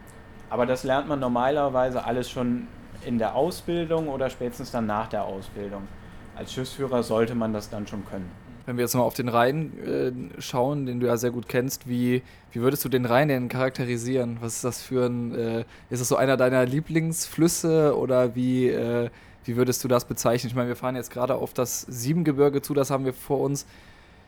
Aber 0.50 0.66
das 0.66 0.84
lernt 0.84 1.08
man 1.08 1.20
normalerweise 1.20 2.04
alles 2.04 2.30
schon 2.30 2.68
in 3.06 3.18
der 3.18 3.36
Ausbildung 3.36 4.10
oder 4.10 4.30
spätestens 4.30 4.72
dann 4.72 4.86
nach 4.86 5.08
der 5.08 5.24
Ausbildung. 5.24 5.88
Als 6.36 6.54
Schiffsführer 6.54 7.04
sollte 7.04 7.36
man 7.36 7.54
das 7.54 7.70
dann 7.70 7.88
schon 7.88 8.06
können. 8.06 8.30
Wenn 8.66 8.78
wir 8.78 8.84
jetzt 8.84 8.94
mal 8.94 9.02
auf 9.02 9.16
den 9.16 9.28
Rhein 9.28 9.72
äh, 9.80 10.42
schauen, 10.42 10.86
den 10.86 11.00
du 11.00 11.08
ja 11.08 11.18
sehr 11.18 11.32
gut 11.32 11.48
kennst, 11.48 11.88
wie, 11.90 12.22
wie 12.52 12.62
würdest 12.62 12.86
du 12.86 12.90
den 12.90 13.06
Rhein 13.06 13.28
denn 13.28 13.50
charakterisieren? 13.50 14.38
Was 14.40 14.56
ist 14.56 14.64
das 14.64 14.82
für 14.84 15.08
ein, 15.08 15.34
äh, 15.34 15.60
ist 15.90 16.02
das 16.02 16.08
so 16.08 16.16
einer 16.16 16.38
deiner 16.38 16.66
Lieblingsflüsse 16.66 17.98
oder 17.98 18.36
wie, 18.36 18.68
äh, 18.68 19.10
wie 19.46 19.56
würdest 19.56 19.84
du 19.84 19.88
das 19.88 20.06
bezeichnen? 20.06 20.50
Ich 20.50 20.56
meine, 20.56 20.68
wir 20.68 20.76
fahren 20.76 20.96
jetzt 20.96 21.12
gerade 21.12 21.36
auf 21.36 21.54
das 21.54 21.82
Siebengebirge 21.82 22.62
zu, 22.62 22.74
das 22.74 22.92
haben 22.92 23.06
wir 23.06 23.14
vor 23.14 23.40
uns. 23.40 23.66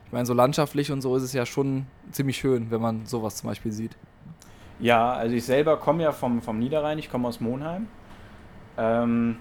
Ich 0.05 0.11
meine, 0.11 0.25
so 0.25 0.33
landschaftlich 0.33 0.91
und 0.91 1.01
so 1.01 1.15
ist 1.15 1.23
es 1.23 1.33
ja 1.33 1.45
schon 1.45 1.85
ziemlich 2.11 2.37
schön, 2.37 2.71
wenn 2.71 2.81
man 2.81 3.05
sowas 3.05 3.37
zum 3.37 3.49
Beispiel 3.49 3.71
sieht. 3.71 3.95
Ja, 4.79 5.13
also 5.13 5.35
ich 5.35 5.45
selber 5.45 5.77
komme 5.77 6.03
ja 6.03 6.11
vom, 6.11 6.41
vom 6.41 6.59
Niederrhein, 6.59 6.99
ich 6.99 7.09
komme 7.09 7.27
aus 7.27 7.39
Monheim. 7.39 7.87
Ähm, 8.77 9.37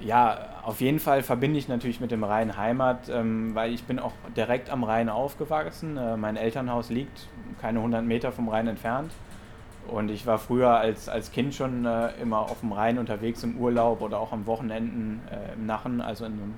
ja, 0.00 0.38
auf 0.62 0.80
jeden 0.80 0.98
Fall 0.98 1.22
verbinde 1.22 1.58
ich 1.58 1.68
natürlich 1.68 2.00
mit 2.00 2.10
dem 2.10 2.24
Rhein 2.24 2.56
Heimat, 2.56 3.08
ähm, 3.08 3.54
weil 3.54 3.72
ich 3.72 3.84
bin 3.84 3.98
auch 3.98 4.12
direkt 4.36 4.70
am 4.70 4.84
Rhein 4.84 5.08
aufgewachsen. 5.08 5.96
Äh, 5.96 6.16
mein 6.16 6.36
Elternhaus 6.36 6.90
liegt 6.90 7.28
keine 7.60 7.78
100 7.78 8.04
Meter 8.04 8.32
vom 8.32 8.48
Rhein 8.48 8.66
entfernt. 8.68 9.12
Und 9.88 10.10
ich 10.10 10.26
war 10.26 10.38
früher 10.38 10.70
als, 10.70 11.08
als 11.08 11.32
Kind 11.32 11.54
schon 11.54 11.84
äh, 11.84 12.10
immer 12.20 12.38
auf 12.38 12.60
dem 12.60 12.72
Rhein 12.72 12.98
unterwegs 12.98 13.42
im 13.42 13.56
Urlaub 13.58 14.00
oder 14.00 14.18
auch 14.18 14.32
am 14.32 14.46
Wochenenden 14.46 15.20
äh, 15.30 15.54
im 15.54 15.66
Nachen, 15.66 16.00
also 16.00 16.24
in 16.24 16.32
einem, 16.32 16.54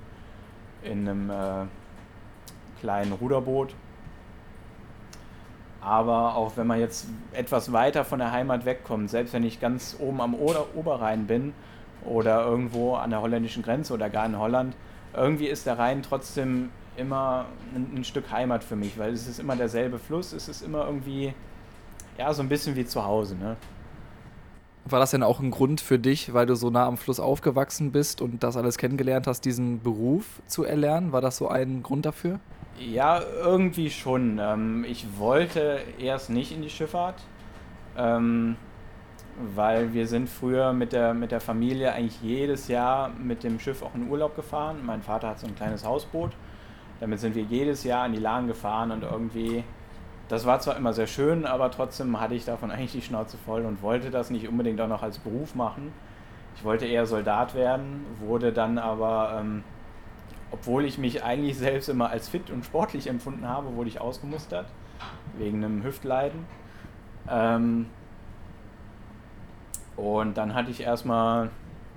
in 0.83 1.09
einem 1.09 1.29
äh, 1.29 1.67
kleinen 2.79 3.13
Ruderboot. 3.13 3.73
Aber 5.81 6.35
auch 6.35 6.57
wenn 6.57 6.65
man 6.65 6.79
jetzt 6.79 7.07
etwas 7.33 7.71
weiter 7.71 8.05
von 8.05 8.19
der 8.19 8.31
Heimat 8.31 8.65
wegkommt, 8.65 9.09
selbst 9.09 9.33
wenn 9.33 9.43
ich 9.43 9.59
ganz 9.59 9.95
oben 9.99 10.21
am 10.21 10.33
Ober 10.33 10.65
Oberrhein 10.75 11.27
bin 11.27 11.53
oder 12.03 12.43
irgendwo 12.43 12.95
an 12.95 13.11
der 13.11 13.21
holländischen 13.21 13.61
Grenze 13.61 13.93
oder 13.93 14.09
gar 14.09 14.25
in 14.25 14.37
Holland, 14.37 14.75
irgendwie 15.15 15.47
ist 15.47 15.65
der 15.65 15.77
Rhein 15.77 16.01
trotzdem 16.01 16.69
immer 16.97 17.45
ein, 17.75 17.99
ein, 17.99 18.03
Stück 18.03 18.31
Heimat 18.31 18.63
für 18.63 18.75
mich, 18.75 18.97
weil 18.97 19.13
es 19.13 19.27
ist 19.27 19.39
immer 19.39 19.55
derselbe 19.55 19.99
Fluss, 19.99 20.33
es 20.33 20.47
ist 20.47 20.61
immer 20.61 20.85
irgendwie, 20.85 21.33
ja, 22.17 22.33
so 22.33 22.41
ein 22.41 22.49
bisschen 22.49 22.75
wie 22.75 22.85
zu 22.85 23.03
Hause. 23.03 23.35
Ne? 23.35 23.57
War 24.87 24.99
das 24.99 25.11
denn 25.11 25.23
auch 25.23 25.39
ein 25.39 25.51
Grund 25.51 25.81
für 25.81 25.97
dich, 25.97 26.33
weil 26.33 26.45
du 26.45 26.55
so 26.55 26.69
nah 26.69 26.85
am 26.85 26.97
Fluss 26.97 27.19
aufgewachsen 27.19 27.91
bist 27.91 28.21
und 28.21 28.43
das 28.43 28.55
alles 28.55 28.77
kennengelernt 28.77 29.25
hast, 29.25 29.41
diesen 29.41 29.81
Beruf 29.81 30.41
zu 30.45 30.63
erlernen? 30.63 31.11
War 31.11 31.21
das 31.21 31.37
so 31.37 31.47
ein 31.47 31.81
Grund 31.81 32.05
dafür? 32.05 32.39
Ja, 32.79 33.21
irgendwie 33.43 33.89
schon. 33.89 34.39
Ähm, 34.39 34.85
ich 34.87 35.17
wollte 35.17 35.79
erst 35.97 36.29
nicht 36.29 36.51
in 36.51 36.61
die 36.61 36.69
Schifffahrt, 36.69 37.15
ähm, 37.97 38.57
weil 39.55 39.93
wir 39.93 40.07
sind 40.07 40.29
früher 40.29 40.71
mit 40.71 40.93
der, 40.93 41.13
mit 41.13 41.31
der 41.31 41.41
Familie 41.41 41.93
eigentlich 41.93 42.21
jedes 42.21 42.67
Jahr 42.67 43.09
mit 43.09 43.43
dem 43.43 43.59
Schiff 43.59 43.81
auch 43.81 43.95
in 43.95 44.07
Urlaub 44.09 44.35
gefahren. 44.35 44.77
Mein 44.85 45.01
Vater 45.01 45.29
hat 45.29 45.39
so 45.39 45.47
ein 45.47 45.55
kleines 45.55 45.83
Hausboot. 45.83 46.31
Damit 46.99 47.19
sind 47.19 47.33
wir 47.33 47.43
jedes 47.43 47.83
Jahr 47.83 48.03
an 48.03 48.13
die 48.13 48.19
Lahn 48.19 48.47
gefahren 48.47 48.91
und 48.91 49.03
irgendwie 49.03 49.63
das 50.27 50.45
war 50.45 50.59
zwar 50.59 50.75
immer 50.77 50.93
sehr 50.93 51.07
schön, 51.07 51.45
aber 51.45 51.69
trotzdem 51.71 52.19
hatte 52.19 52.33
ich 52.33 52.45
davon 52.45 52.71
eigentlich 52.71 52.93
die 52.93 53.01
Schnauze 53.01 53.37
voll 53.37 53.65
und 53.65 53.81
wollte 53.81 54.09
das 54.09 54.29
nicht 54.29 54.47
unbedingt 54.47 54.81
auch 54.81 54.87
noch 54.87 55.03
als 55.03 55.19
Beruf 55.19 55.55
machen. 55.55 55.91
Ich 56.55 56.63
wollte 56.63 56.85
eher 56.85 57.05
Soldat 57.05 57.53
werden, 57.53 58.05
wurde 58.19 58.51
dann 58.51 58.77
aber, 58.77 59.37
ähm, 59.39 59.63
obwohl 60.51 60.85
ich 60.85 60.97
mich 60.97 61.23
eigentlich 61.23 61.57
selbst 61.57 61.89
immer 61.89 62.09
als 62.09 62.29
fit 62.29 62.49
und 62.49 62.65
sportlich 62.65 63.07
empfunden 63.07 63.47
habe, 63.47 63.75
wurde 63.75 63.89
ich 63.89 64.01
ausgemustert 64.01 64.65
wegen 65.37 65.63
einem 65.63 65.83
Hüftleiden. 65.83 66.45
Ähm, 67.29 67.87
und 69.95 70.37
dann 70.37 70.53
hatte 70.55 70.71
ich 70.71 70.81
erstmal 70.81 71.49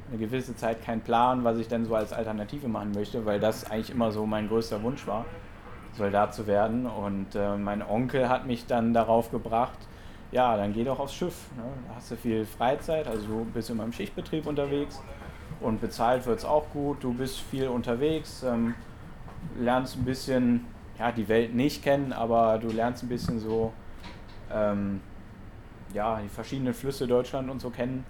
eine 0.08 0.18
gewisse 0.18 0.56
Zeit 0.56 0.82
keinen 0.84 1.00
Plan, 1.00 1.44
was 1.44 1.58
ich 1.58 1.68
denn 1.68 1.84
so 1.84 1.94
als 1.94 2.12
Alternative 2.12 2.68
machen 2.68 2.92
möchte, 2.92 3.26
weil 3.26 3.40
das 3.40 3.70
eigentlich 3.70 3.90
immer 3.90 4.12
so 4.12 4.26
mein 4.26 4.48
größter 4.48 4.82
Wunsch 4.82 5.06
war. 5.06 5.24
Soldat 5.98 6.34
zu 6.34 6.46
werden. 6.46 6.86
Und 6.86 7.34
äh, 7.34 7.56
mein 7.56 7.82
Onkel 7.82 8.28
hat 8.28 8.46
mich 8.46 8.66
dann 8.66 8.94
darauf 8.94 9.30
gebracht, 9.30 9.78
ja, 10.32 10.56
dann 10.56 10.72
geh 10.72 10.84
doch 10.84 10.98
aufs 10.98 11.14
Schiff. 11.14 11.48
Ne? 11.56 11.64
Da 11.88 11.96
hast 11.96 12.10
du 12.10 12.16
viel 12.16 12.44
Freizeit, 12.44 13.06
also 13.06 13.26
du 13.26 13.44
bist 13.44 13.70
immer 13.70 13.84
im 13.84 13.92
Schichtbetrieb 13.92 14.46
unterwegs 14.46 15.00
und 15.60 15.80
bezahlt 15.80 16.26
wird 16.26 16.38
es 16.38 16.44
auch 16.44 16.70
gut. 16.72 17.02
Du 17.02 17.12
bist 17.12 17.40
viel 17.40 17.68
unterwegs, 17.68 18.42
ähm, 18.42 18.74
lernst 19.58 19.96
ein 19.96 20.04
bisschen, 20.04 20.66
ja, 20.98 21.12
die 21.12 21.28
Welt 21.28 21.54
nicht 21.54 21.82
kennen, 21.82 22.12
aber 22.12 22.58
du 22.58 22.68
lernst 22.68 23.02
ein 23.02 23.08
bisschen 23.08 23.38
so, 23.38 23.72
ähm, 24.52 25.00
ja, 25.94 26.20
die 26.20 26.28
verschiedenen 26.28 26.74
Flüsse 26.74 27.06
Deutschland 27.06 27.50
und 27.50 27.60
so 27.60 27.70
kennen. 27.70 28.04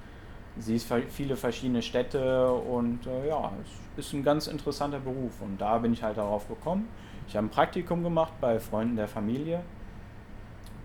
Siehst 0.60 0.92
viele 1.10 1.36
verschiedene 1.36 1.82
Städte 1.82 2.50
und 2.50 3.06
äh, 3.06 3.28
ja, 3.28 3.52
es 3.96 4.06
ist 4.06 4.12
ein 4.12 4.24
ganz 4.24 4.48
interessanter 4.48 4.98
Beruf 4.98 5.40
und 5.40 5.60
da 5.60 5.78
bin 5.78 5.92
ich 5.92 6.02
halt 6.02 6.16
darauf 6.16 6.48
gekommen. 6.48 6.88
Ich 7.28 7.36
habe 7.36 7.46
ein 7.46 7.50
Praktikum 7.50 8.02
gemacht 8.02 8.32
bei 8.40 8.58
Freunden 8.58 8.96
der 8.96 9.06
Familie 9.06 9.60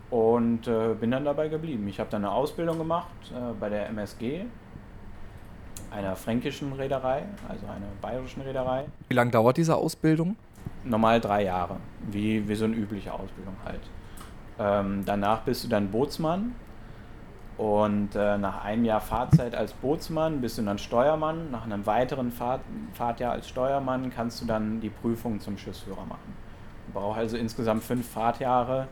und 0.10 0.68
äh, 0.68 0.94
bin 0.94 1.10
dann 1.12 1.24
dabei 1.24 1.48
geblieben. 1.48 1.88
Ich 1.88 2.02
habe 2.02 2.10
dann 2.10 2.26
eine 2.26 2.34
Ausbildung 2.34 2.78
gemacht 2.78 3.08
äh, 3.32 3.54
bei 3.58 3.70
der 3.70 3.88
MSG, 3.88 4.42
einer 5.90 6.18
fränkischen 6.18 6.74
Reederei, 6.74 7.24
also 7.48 7.66
einer 7.66 7.88
bayerischen 8.02 8.42
Reederei. 8.42 8.86
Wie 9.08 9.14
lange 9.14 9.32
dauert 9.32 9.56
diese 9.56 9.78
Ausbildung? 9.78 10.36
Normal 10.84 11.22
drei 11.22 11.46
Jahre, 11.46 11.78
wie, 12.12 12.46
wie 12.46 12.56
so 12.56 12.66
eine 12.66 12.76
übliche 12.76 13.14
Ausbildung 13.14 13.56
halt. 13.64 13.82
Ähm, 14.60 15.04
danach 15.06 15.44
bist 15.44 15.64
du 15.64 15.70
dann 15.70 15.92
Bootsmann 15.92 16.54
und 17.58 18.16
äh, 18.16 18.38
nach 18.38 18.64
einem 18.64 18.84
Jahr 18.84 19.02
Fahrzeit 19.02 19.54
als 19.54 19.74
Bootsmann 19.74 20.42
bist 20.42 20.58
du 20.58 20.64
dann 20.64 20.80
Steuermann. 20.80 21.52
Nach 21.52 21.66
einem 21.66 21.86
weiteren 21.86 22.32
Fahrt, 22.32 22.62
Fahrtjahr 22.94 23.32
als 23.32 23.48
Steuermann 23.48 24.10
kannst 24.10 24.42
du 24.42 24.46
dann 24.46 24.82
die 24.82 24.90
Prüfung 24.90 25.40
zum 25.40 25.58
Schiffsführer 25.58 26.06
machen. 26.06 26.36
Du 26.88 27.00
brauchst 27.00 27.20
also 27.20 27.38
insgesamt 27.38 27.84
fünf 27.84 28.10
Fahrtjahre, 28.10 28.88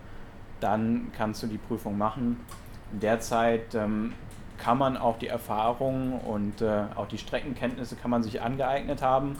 dann 0.59 1.11
kannst 1.17 1.41
du 1.41 1.47
die 1.47 1.57
Prüfung 1.57 1.97
machen. 1.97 2.37
In 2.93 2.99
der 2.99 3.19
Zeit 3.19 3.73
ähm, 3.73 4.13
kann 4.59 4.77
man 4.77 4.95
auch 4.95 5.17
die 5.17 5.27
Erfahrung 5.27 6.19
und 6.19 6.61
äh, 6.61 6.83
auch 6.95 7.07
die 7.07 7.17
Streckenkenntnisse 7.17 7.95
kann 7.95 8.11
man 8.11 8.21
sich 8.21 8.41
angeeignet 8.41 9.01
haben. 9.01 9.37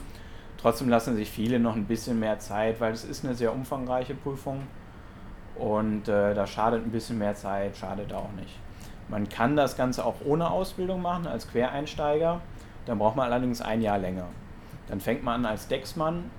Trotzdem 0.58 0.88
lassen 0.88 1.14
sich 1.14 1.30
viele 1.30 1.60
noch 1.60 1.76
ein 1.76 1.84
bisschen 1.84 2.18
mehr 2.18 2.40
Zeit, 2.40 2.80
weil 2.80 2.92
es 2.92 3.04
ist 3.04 3.24
eine 3.24 3.34
sehr 3.34 3.52
umfangreiche 3.52 4.14
Prüfung 4.14 4.62
und 5.54 6.08
äh, 6.08 6.34
da 6.34 6.46
schadet 6.46 6.84
ein 6.84 6.90
bisschen 6.90 7.18
mehr 7.18 7.36
Zeit, 7.36 7.76
schadet 7.76 8.12
auch 8.12 8.32
nicht. 8.32 8.58
Man 9.12 9.28
kann 9.28 9.56
das 9.56 9.76
Ganze 9.76 10.06
auch 10.06 10.14
ohne 10.24 10.50
Ausbildung 10.50 11.02
machen, 11.02 11.26
als 11.26 11.46
Quereinsteiger. 11.46 12.40
Dann 12.86 12.98
braucht 12.98 13.14
man 13.14 13.30
allerdings 13.30 13.60
ein 13.60 13.82
Jahr 13.82 13.98
länger. 13.98 14.24
Dann 14.88 15.00
fängt 15.00 15.22
man 15.22 15.44
an 15.44 15.46
als 15.46 15.68
Decksmann, 15.68 16.30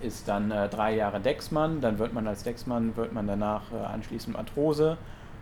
ist 0.00 0.26
dann 0.26 0.50
äh, 0.50 0.70
drei 0.70 0.96
Jahre 0.96 1.20
Decksmann, 1.20 1.82
dann 1.82 1.98
wird 1.98 2.14
man 2.14 2.26
als 2.26 2.44
Decksmann, 2.44 2.96
wird 2.96 3.12
man 3.12 3.26
danach 3.26 3.70
äh, 3.72 3.76
anschließend 3.76 4.34
Matrose, 4.34 4.96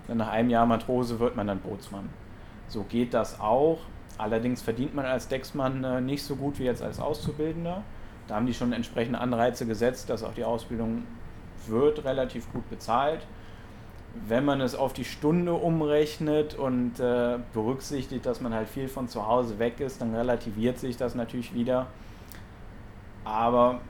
dann 0.09 0.19
nach 0.19 0.29
einem 0.29 0.51
Jahr 0.51 0.67
Matrose 0.67 1.21
wird 1.21 1.37
man 1.37 1.47
dann 1.47 1.61
Bootsmann. 1.61 2.09
So 2.67 2.83
geht 2.83 3.15
das 3.15 3.39
auch. 3.39 3.79
Allerdings 4.19 4.61
verdient 4.61 4.97
man 4.97 5.07
als 5.07 5.29
Decksmann 5.29 5.85
äh, 5.85 6.01
nicht 6.01 6.25
so 6.25 6.35
gut 6.35 6.59
wie 6.59 6.65
jetzt 6.65 6.83
als 6.83 6.99
Auszubildender. 6.99 7.83
Da 8.27 8.35
haben 8.35 8.47
die 8.47 8.55
schon 8.55 8.73
entsprechende 8.73 9.21
Anreize 9.21 9.67
gesetzt, 9.67 10.11
dass 10.11 10.25
auch 10.25 10.35
die 10.35 10.45
Ausbildung 10.45 11.05
wird 11.69 12.05
relativ 12.05 12.53
gut 12.53 12.69
bezahlt 12.71 13.21
wenn 14.29 14.45
man 14.45 14.61
es 14.61 14.75
auf 14.75 14.93
die 14.93 15.05
Stunde 15.05 15.55
umrechnet 15.55 16.55
und 16.55 17.01
äh, 17.01 17.39
berücksichtigt, 17.55 18.27
dass 18.27 18.41
man 18.41 18.53
halt 18.53 18.69
viel 18.69 18.89
von 18.89 19.09
zu 19.09 19.27
Hause 19.27 19.59
weg 19.59 19.81
ist, 19.81 20.01
dann 20.01 20.15
relativiert 20.15 20.79
sich 20.79 20.97
das 20.97 21.15
natürlich 21.15 21.55
wieder. 21.55 21.87
Aber 23.25 23.81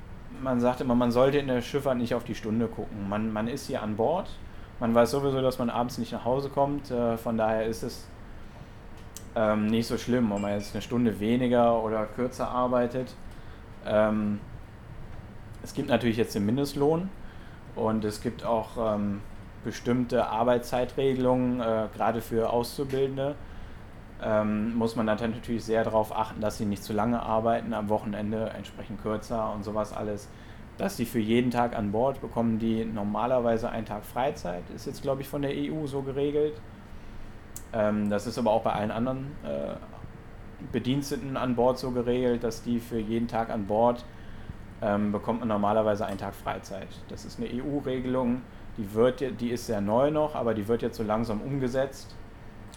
man 0.42 0.60
sagt 0.60 0.80
immer, 0.80 0.94
man 0.94 1.10
sollte 1.10 1.38
in 1.38 1.48
der 1.48 1.60
Schifffahrt 1.60 1.98
nicht 1.98 2.14
auf 2.14 2.24
die 2.24 2.34
Stunde 2.34 2.66
gucken. 2.68 3.08
Man, 3.08 3.32
man 3.32 3.48
ist 3.48 3.66
hier 3.66 3.82
an 3.82 3.96
Bord, 3.96 4.28
man 4.80 4.94
weiß 4.94 5.10
sowieso, 5.10 5.40
dass 5.40 5.58
man 5.58 5.70
abends 5.70 5.98
nicht 5.98 6.12
nach 6.12 6.24
Hause 6.24 6.48
kommt. 6.48 6.90
Äh, 6.90 7.16
von 7.16 7.36
daher 7.36 7.66
ist 7.66 7.82
es 7.82 8.06
ähm, 9.34 9.66
nicht 9.66 9.86
so 9.86 9.98
schlimm, 9.98 10.30
ob 10.32 10.40
man 10.40 10.52
jetzt 10.52 10.74
eine 10.74 10.82
Stunde 10.82 11.18
weniger 11.18 11.82
oder 11.82 12.06
kürzer 12.06 12.48
arbeitet. 12.48 13.14
Ähm, 13.86 14.40
es 15.62 15.74
gibt 15.74 15.88
natürlich 15.88 16.16
jetzt 16.16 16.34
den 16.34 16.46
Mindestlohn 16.46 17.08
und 17.76 18.04
es 18.04 18.20
gibt 18.20 18.44
auch 18.44 18.94
ähm, 18.94 19.20
bestimmte 19.64 20.26
Arbeitszeitregelungen, 20.26 21.60
äh, 21.60 21.88
gerade 21.94 22.20
für 22.20 22.50
Auszubildende, 22.50 23.34
ähm, 24.22 24.76
muss 24.76 24.94
man 24.96 25.06
dann 25.06 25.18
natürlich 25.18 25.64
sehr 25.64 25.84
darauf 25.84 26.16
achten, 26.16 26.40
dass 26.40 26.58
sie 26.58 26.64
nicht 26.64 26.84
zu 26.84 26.92
lange 26.92 27.20
arbeiten, 27.20 27.74
am 27.74 27.88
Wochenende 27.88 28.50
entsprechend 28.50 29.02
kürzer 29.02 29.52
und 29.52 29.64
sowas 29.64 29.92
alles. 29.92 30.28
Dass 30.78 30.96
sie 30.96 31.04
für 31.04 31.18
jeden 31.18 31.50
Tag 31.50 31.76
an 31.76 31.92
Bord 31.92 32.20
bekommen, 32.20 32.58
die 32.58 32.84
normalerweise 32.84 33.68
einen 33.70 33.86
Tag 33.86 34.04
Freizeit, 34.04 34.62
ist 34.74 34.86
jetzt 34.86 35.02
glaube 35.02 35.22
ich 35.22 35.28
von 35.28 35.42
der 35.42 35.52
EU 35.52 35.86
so 35.86 36.02
geregelt. 36.02 36.60
Ähm, 37.72 38.10
das 38.10 38.26
ist 38.26 38.38
aber 38.38 38.52
auch 38.52 38.62
bei 38.62 38.72
allen 38.72 38.90
anderen 38.90 39.32
äh, 39.44 39.74
Bediensteten 40.70 41.36
an 41.36 41.56
Bord 41.56 41.78
so 41.78 41.90
geregelt, 41.90 42.44
dass 42.44 42.62
die 42.62 42.78
für 42.78 42.98
jeden 42.98 43.28
Tag 43.28 43.50
an 43.50 43.66
Bord 43.66 44.04
ähm, 44.82 45.12
bekommt 45.12 45.40
man 45.40 45.48
normalerweise 45.48 46.04
einen 46.06 46.18
Tag 46.18 46.34
Freizeit. 46.34 46.88
Das 47.08 47.24
ist 47.24 47.38
eine 47.38 47.48
EU-Regelung 47.48 48.42
die, 48.76 49.32
die 49.32 49.50
ist 49.50 49.66
sehr 49.66 49.80
neu 49.80 50.10
noch, 50.10 50.34
aber 50.34 50.54
die 50.54 50.66
wird 50.68 50.82
jetzt 50.82 50.96
so 50.96 51.02
langsam 51.02 51.40
umgesetzt 51.40 52.14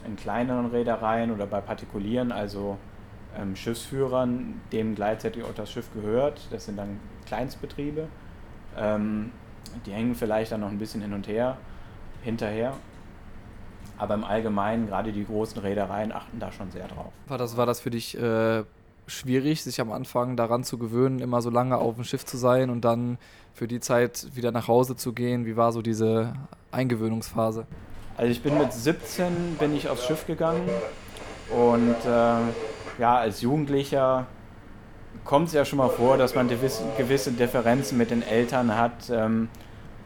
in 0.05 0.15
kleineren 0.15 0.67
Reedereien 0.67 1.31
oder 1.31 1.45
bei 1.45 1.61
Partikulieren, 1.61 2.31
also 2.31 2.77
ähm, 3.37 3.55
Schiffsführern, 3.55 4.61
dem 4.71 4.95
gleichzeitig 4.95 5.43
auch 5.43 5.53
das 5.53 5.71
Schiff 5.71 5.91
gehört. 5.93 6.47
Das 6.51 6.65
sind 6.65 6.77
dann 6.77 6.99
Kleinstbetriebe. 7.25 8.07
Ähm, 8.77 9.31
die 9.85 9.91
hängen 9.91 10.15
vielleicht 10.15 10.51
dann 10.51 10.61
noch 10.61 10.69
ein 10.69 10.77
bisschen 10.77 11.01
hin 11.01 11.13
und 11.13 11.27
her, 11.27 11.57
hinterher. 12.21 12.73
Aber 13.97 14.13
im 14.13 14.25
Allgemeinen, 14.25 14.87
gerade 14.87 15.11
die 15.11 15.25
großen 15.25 15.59
Reedereien 15.61 16.11
achten 16.11 16.39
da 16.39 16.51
schon 16.51 16.69
sehr 16.69 16.87
drauf. 16.87 17.13
War 17.27 17.37
das, 17.37 17.55
war 17.55 17.65
das 17.65 17.79
für 17.79 17.89
dich 17.89 18.17
äh, 18.17 18.63
schwierig, 19.07 19.63
sich 19.63 19.79
am 19.81 19.91
Anfang 19.91 20.35
daran 20.35 20.63
zu 20.63 20.77
gewöhnen, 20.77 21.19
immer 21.19 21.41
so 21.41 21.49
lange 21.49 21.77
auf 21.77 21.95
dem 21.95 22.03
Schiff 22.03 22.25
zu 22.25 22.37
sein 22.37 22.69
und 22.69 22.81
dann 22.85 23.17
für 23.53 23.67
die 23.67 23.79
Zeit 23.79 24.27
wieder 24.33 24.51
nach 24.51 24.67
Hause 24.67 24.95
zu 24.95 25.13
gehen? 25.13 25.45
Wie 25.45 25.55
war 25.55 25.71
so 25.71 25.81
diese 25.81 26.33
Eingewöhnungsphase? 26.71 27.65
Also 28.17 28.31
ich 28.31 28.41
bin 28.41 28.57
mit 28.57 28.71
17 28.71 29.57
bin 29.59 29.75
ich 29.75 29.89
aufs 29.89 30.05
Schiff 30.05 30.25
gegangen 30.25 30.69
und 31.49 31.95
äh, 32.05 32.99
ja, 32.99 33.17
als 33.17 33.41
Jugendlicher 33.41 34.25
kommt 35.23 35.47
es 35.47 35.53
ja 35.53 35.65
schon 35.65 35.77
mal 35.77 35.89
vor, 35.89 36.17
dass 36.17 36.35
man 36.35 36.47
gewisse, 36.47 37.31
Differenzen 37.31 37.97
mit 37.97 38.11
den 38.11 38.21
Eltern 38.21 38.75
hat. 38.75 39.09
Ähm, 39.09 39.49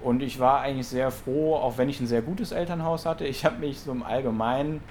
und 0.01 0.23
ich 0.23 0.39
war 0.39 0.61
eigentlich 0.61 0.87
sehr 0.87 1.11
froh, 1.11 1.55
auch 1.55 1.77
wenn 1.77 1.89
ich 1.89 1.99
ein 1.99 2.07
sehr 2.07 2.21
gutes 2.21 2.51
Elternhaus 2.51 3.05
hatte. 3.05 3.25
Ich 3.25 3.45
habe 3.45 3.59
mich 3.59 3.79
so 3.79 3.91
im 3.91 4.03
Allgemeinen 4.03 4.81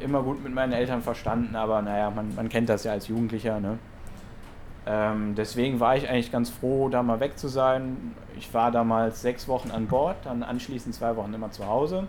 immer 0.00 0.22
gut 0.22 0.42
mit 0.42 0.54
meinen 0.54 0.72
Eltern 0.72 1.02
verstanden, 1.02 1.56
aber 1.56 1.82
naja, 1.82 2.10
man, 2.10 2.34
man 2.34 2.48
kennt 2.48 2.68
das 2.68 2.84
ja 2.84 2.92
als 2.92 3.08
Jugendlicher. 3.08 3.60
Ne? 3.60 3.78
Ähm, 4.86 5.34
deswegen 5.34 5.80
war 5.80 5.96
ich 5.96 6.08
eigentlich 6.08 6.30
ganz 6.30 6.50
froh, 6.50 6.88
da 6.88 7.02
mal 7.02 7.20
weg 7.20 7.38
zu 7.38 7.48
sein. 7.48 8.14
Ich 8.36 8.52
war 8.52 8.70
damals 8.70 9.22
sechs 9.22 9.48
Wochen 9.48 9.70
an 9.70 9.86
Bord, 9.86 10.16
dann 10.24 10.42
anschließend 10.42 10.94
zwei 10.94 11.16
Wochen 11.16 11.32
immer 11.32 11.50
zu 11.50 11.66
Hause. 11.66 12.06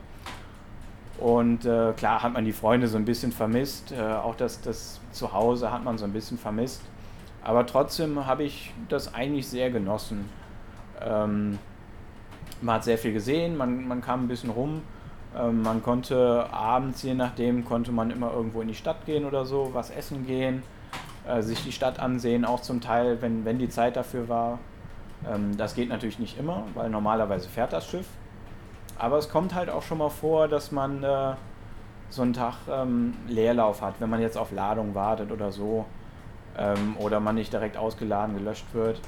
Und 1.17 1.65
äh, 1.65 1.93
klar 1.93 2.23
hat 2.23 2.33
man 2.33 2.43
die 2.43 2.51
Freunde 2.51 2.87
so 2.87 2.97
ein 2.97 3.05
bisschen 3.05 3.31
vermisst. 3.31 3.93
Äh, 3.93 4.01
auch 4.01 4.35
das, 4.35 4.61
das 4.61 4.99
Zuhause 5.11 5.71
hat 5.71 5.83
man 5.83 5.97
so 5.97 6.03
ein 6.03 6.11
bisschen 6.11 6.37
vermisst. 6.37 6.81
Aber 7.41 7.65
trotzdem 7.65 8.25
habe 8.25 8.43
ich 8.43 8.73
das 8.89 9.13
eigentlich 9.13 9.47
sehr 9.47 9.69
genossen. 9.69 10.29
Ähm, 11.01 11.59
man 12.61 12.75
hat 12.75 12.83
sehr 12.83 12.97
viel 12.97 13.13
gesehen, 13.13 13.55
man, 13.55 13.87
man 13.87 14.01
kam 14.01 14.25
ein 14.25 14.27
bisschen 14.27 14.49
rum. 14.49 14.81
Ähm, 15.37 15.61
man 15.61 15.83
konnte 15.83 16.47
abends, 16.51 17.03
je 17.03 17.13
nachdem, 17.13 17.65
konnte 17.65 17.91
man 17.91 18.11
immer 18.11 18.31
irgendwo 18.31 18.61
in 18.61 18.67
die 18.67 18.75
Stadt 18.75 19.05
gehen 19.05 19.25
oder 19.25 19.45
so, 19.45 19.69
was 19.73 19.89
essen 19.89 20.25
gehen, 20.25 20.63
äh, 21.27 21.41
sich 21.41 21.63
die 21.63 21.71
Stadt 21.71 21.99
ansehen, 21.99 22.45
auch 22.45 22.61
zum 22.61 22.81
Teil, 22.81 23.21
wenn, 23.21 23.45
wenn 23.45 23.59
die 23.59 23.69
Zeit 23.69 23.95
dafür 23.95 24.29
war. 24.29 24.59
Ähm, 25.27 25.57
das 25.57 25.75
geht 25.75 25.89
natürlich 25.89 26.19
nicht 26.19 26.37
immer, 26.37 26.63
weil 26.73 26.89
normalerweise 26.89 27.49
fährt 27.49 27.73
das 27.73 27.87
Schiff. 27.87 28.07
Aber 28.97 29.17
es 29.17 29.29
kommt 29.29 29.53
halt 29.53 29.69
auch 29.69 29.81
schon 29.81 29.97
mal 29.97 30.09
vor, 30.09 30.47
dass 30.47 30.71
man 30.71 31.03
äh, 31.03 31.33
so 32.09 32.21
einen 32.21 32.33
Tag 32.33 32.55
ähm, 32.71 33.15
Leerlauf 33.27 33.81
hat, 33.81 33.95
wenn 33.99 34.09
man 34.09 34.21
jetzt 34.21 34.37
auf 34.37 34.51
Ladung 34.51 34.95
wartet 34.95 35.31
oder 35.31 35.51
so. 35.51 35.85
Ähm, 36.57 36.95
oder 36.97 37.19
man 37.19 37.35
nicht 37.35 37.51
direkt 37.51 37.75
ausgeladen, 37.75 38.37
gelöscht 38.37 38.67
wird. 38.71 39.01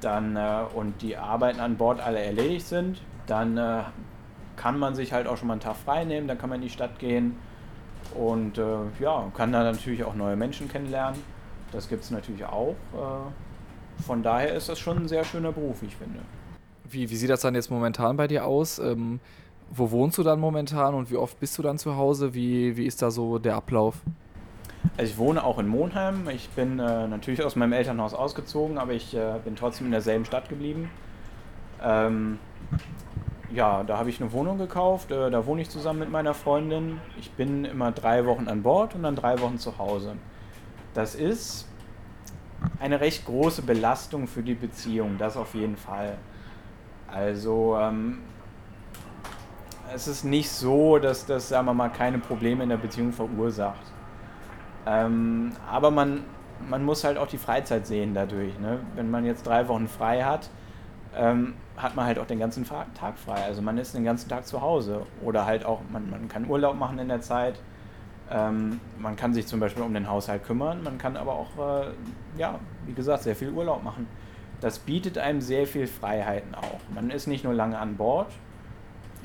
Dann, 0.00 0.34
äh, 0.34 0.62
und 0.74 1.02
die 1.02 1.16
Arbeiten 1.16 1.60
an 1.60 1.76
Bord 1.76 2.00
alle 2.00 2.18
erledigt 2.18 2.66
sind, 2.66 3.00
dann 3.26 3.56
äh, 3.56 3.82
kann 4.60 4.78
man 4.78 4.94
sich 4.94 5.14
halt 5.14 5.26
auch 5.26 5.38
schon 5.38 5.48
mal 5.48 5.54
einen 5.54 5.62
Tag 5.62 5.76
frei 5.76 6.04
nehmen, 6.04 6.28
dann 6.28 6.36
kann 6.36 6.50
man 6.50 6.56
in 6.56 6.68
die 6.68 6.70
Stadt 6.70 6.98
gehen 6.98 7.34
und 8.14 8.58
äh, 8.58 8.62
ja, 9.00 9.32
kann 9.34 9.52
dann 9.52 9.64
natürlich 9.64 10.04
auch 10.04 10.14
neue 10.14 10.36
Menschen 10.36 10.68
kennenlernen. 10.68 11.18
Das 11.72 11.88
gibt 11.88 12.04
es 12.04 12.10
natürlich 12.10 12.44
auch. 12.44 12.74
Äh, 12.92 14.02
von 14.02 14.22
daher 14.22 14.54
ist 14.54 14.68
das 14.68 14.78
schon 14.78 14.98
ein 14.98 15.08
sehr 15.08 15.24
schöner 15.24 15.52
Beruf, 15.52 15.82
ich 15.82 15.96
finde. 15.96 16.18
Wie, 16.84 17.08
wie 17.08 17.16
sieht 17.16 17.30
das 17.30 17.40
dann 17.40 17.54
jetzt 17.54 17.70
momentan 17.70 18.18
bei 18.18 18.28
dir 18.28 18.44
aus? 18.44 18.78
Ähm, 18.78 19.20
wo 19.70 19.90
wohnst 19.92 20.18
du 20.18 20.22
dann 20.22 20.38
momentan 20.38 20.94
und 20.94 21.10
wie 21.10 21.16
oft 21.16 21.40
bist 21.40 21.56
du 21.56 21.62
dann 21.62 21.78
zu 21.78 21.96
Hause? 21.96 22.34
Wie, 22.34 22.76
wie 22.76 22.84
ist 22.84 23.00
da 23.00 23.10
so 23.10 23.38
der 23.38 23.56
Ablauf? 23.56 23.94
Also 24.98 25.10
ich 25.10 25.16
wohne 25.16 25.42
auch 25.42 25.58
in 25.58 25.68
Monheim. 25.68 26.28
Ich 26.28 26.50
bin 26.50 26.78
äh, 26.78 27.08
natürlich 27.08 27.42
aus 27.42 27.56
meinem 27.56 27.72
Elternhaus 27.72 28.12
ausgezogen, 28.12 28.76
aber 28.76 28.92
ich 28.92 29.14
äh, 29.14 29.38
bin 29.42 29.56
trotzdem 29.56 29.86
in 29.86 29.92
derselben 29.92 30.26
Stadt 30.26 30.50
geblieben. 30.50 30.90
Ähm, 31.82 32.38
ja, 33.52 33.82
da 33.82 33.98
habe 33.98 34.10
ich 34.10 34.20
eine 34.20 34.32
Wohnung 34.32 34.58
gekauft. 34.58 35.10
Äh, 35.10 35.30
da 35.30 35.46
wohne 35.46 35.62
ich 35.62 35.70
zusammen 35.70 36.00
mit 36.00 36.10
meiner 36.10 36.34
Freundin. 36.34 37.00
Ich 37.18 37.30
bin 37.32 37.64
immer 37.64 37.92
drei 37.92 38.26
Wochen 38.26 38.48
an 38.48 38.62
Bord 38.62 38.94
und 38.94 39.02
dann 39.02 39.16
drei 39.16 39.40
Wochen 39.40 39.58
zu 39.58 39.78
Hause. 39.78 40.16
Das 40.94 41.14
ist 41.14 41.68
eine 42.78 43.00
recht 43.00 43.24
große 43.24 43.62
Belastung 43.62 44.26
für 44.26 44.42
die 44.42 44.54
Beziehung, 44.54 45.16
das 45.18 45.36
auf 45.36 45.54
jeden 45.54 45.76
Fall. 45.76 46.18
Also 47.08 47.76
ähm, 47.80 48.18
es 49.94 50.06
ist 50.06 50.24
nicht 50.24 50.50
so, 50.50 50.98
dass 50.98 51.26
das, 51.26 51.48
sagen 51.48 51.66
wir 51.66 51.74
mal, 51.74 51.88
keine 51.88 52.18
Probleme 52.18 52.62
in 52.62 52.68
der 52.68 52.76
Beziehung 52.76 53.12
verursacht. 53.12 53.92
Ähm, 54.86 55.52
aber 55.70 55.90
man, 55.90 56.24
man 56.68 56.84
muss 56.84 57.04
halt 57.04 57.18
auch 57.18 57.26
die 57.26 57.38
Freizeit 57.38 57.86
sehen 57.86 58.14
dadurch. 58.14 58.58
Ne? 58.58 58.80
Wenn 58.94 59.10
man 59.10 59.24
jetzt 59.24 59.46
drei 59.46 59.66
Wochen 59.68 59.88
frei 59.88 60.22
hat, 60.22 60.50
ähm, 61.16 61.54
hat 61.76 61.96
man 61.96 62.04
halt 62.04 62.18
auch 62.18 62.26
den 62.26 62.38
ganzen 62.38 62.64
Tag 62.64 63.18
frei. 63.18 63.44
Also 63.44 63.62
man 63.62 63.78
ist 63.78 63.94
den 63.94 64.04
ganzen 64.04 64.28
Tag 64.28 64.46
zu 64.46 64.60
Hause. 64.60 65.06
Oder 65.22 65.46
halt 65.46 65.64
auch, 65.64 65.80
man, 65.90 66.10
man 66.10 66.28
kann 66.28 66.48
Urlaub 66.48 66.76
machen 66.76 66.98
in 66.98 67.08
der 67.08 67.20
Zeit. 67.20 67.60
Ähm, 68.30 68.80
man 68.98 69.16
kann 69.16 69.34
sich 69.34 69.46
zum 69.46 69.60
Beispiel 69.60 69.82
um 69.82 69.94
den 69.94 70.08
Haushalt 70.08 70.44
kümmern. 70.44 70.82
Man 70.82 70.98
kann 70.98 71.16
aber 71.16 71.32
auch, 71.32 71.48
äh, 71.58 71.86
ja, 72.38 72.58
wie 72.86 72.92
gesagt, 72.92 73.22
sehr 73.22 73.34
viel 73.34 73.50
Urlaub 73.50 73.82
machen 73.82 74.06
das 74.60 74.78
bietet 74.78 75.18
einem 75.18 75.40
sehr 75.40 75.66
viel 75.66 75.86
Freiheiten 75.86 76.54
auch. 76.54 76.80
Man 76.94 77.10
ist 77.10 77.26
nicht 77.26 77.44
nur 77.44 77.54
lange 77.54 77.78
an 77.78 77.96
Bord, 77.96 78.30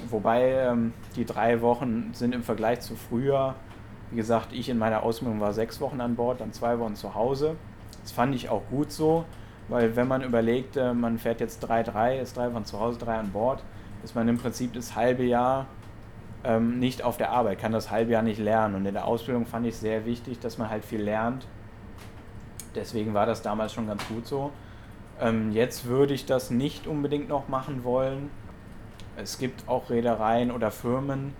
wobei 0.10 0.52
ähm, 0.52 0.94
die 1.16 1.26
drei 1.26 1.62
Wochen 1.62 2.12
sind 2.14 2.34
im 2.34 2.44
Vergleich 2.44 2.82
zu 2.82 2.96
früher, 2.96 3.56
wie 4.12 4.16
gesagt, 4.16 4.54
ich 4.54 4.70
in 4.70 4.78
meiner 4.78 5.04
Ausbildung 5.04 5.42
war 5.42 5.54
sechs 5.54 5.82
Wochen 5.82 6.00
an 6.00 6.16
Bord, 6.16 6.40
dann 6.42 6.54
zwei 6.54 6.80
Wochen 6.80 6.96
zu 6.96 7.16
Hause. 7.16 7.56
Das 8.02 8.12
fand 8.12 8.36
ich 8.36 8.50
auch 8.50 8.62
gut 8.70 8.92
so, 8.92 9.26
weil 9.68 9.96
wenn 9.96 10.08
man 10.08 10.22
überlegt, 10.22 10.78
äh, 10.78 10.94
man 10.94 11.18
fährt 11.18 11.40
jetzt 11.40 11.60
drei, 11.60 11.84
drei, 11.84 12.20
ist 12.20 12.38
drei 12.38 12.54
Wochen 12.54 12.66
zu 12.66 12.80
Hause, 12.80 13.00
drei 13.00 13.16
an 13.16 13.32
Bord, 13.32 13.64
ist 14.04 14.16
man 14.16 14.28
im 14.28 14.38
Prinzip 14.38 14.74
das 14.74 14.96
halbe 14.96 15.24
Jahr 15.24 15.66
ähm, 16.44 16.80
nicht 16.80 17.04
auf 17.04 17.18
der 17.18 17.32
Arbeit, 17.32 17.60
kann 17.60 17.72
das 17.72 17.90
halbe 17.90 18.12
Jahr 18.12 18.22
nicht 18.22 18.40
lernen. 18.40 18.76
Und 18.76 18.86
in 18.86 18.94
der 18.94 19.06
Ausbildung 19.06 19.46
fand 19.46 19.66
ich 19.66 19.76
sehr 19.76 20.06
wichtig, 20.06 20.40
dass 20.40 20.58
man 20.58 20.70
halt 20.70 20.86
viel 20.86 21.02
lernt. 21.02 21.48
Deswegen 22.76 23.14
war 23.14 23.26
das 23.26 23.42
damals 23.42 23.74
schon 23.74 23.88
ganz 23.88 24.08
gut 24.08 24.28
so. 24.28 24.52
Ähm, 25.20 25.52
jetzt 25.52 25.86
würde 25.86 26.14
ich 26.14 26.26
das 26.26 26.52
nicht 26.52 26.88
unbedingt 26.88 27.30
noch 27.30 27.48
machen 27.48 27.84
wollen. 27.84 28.30
Es 29.18 29.40
gibt 29.40 29.68
auch 29.68 29.90
Reedereien 29.90 30.52
oder 30.52 30.72
Firmen, 30.72 31.34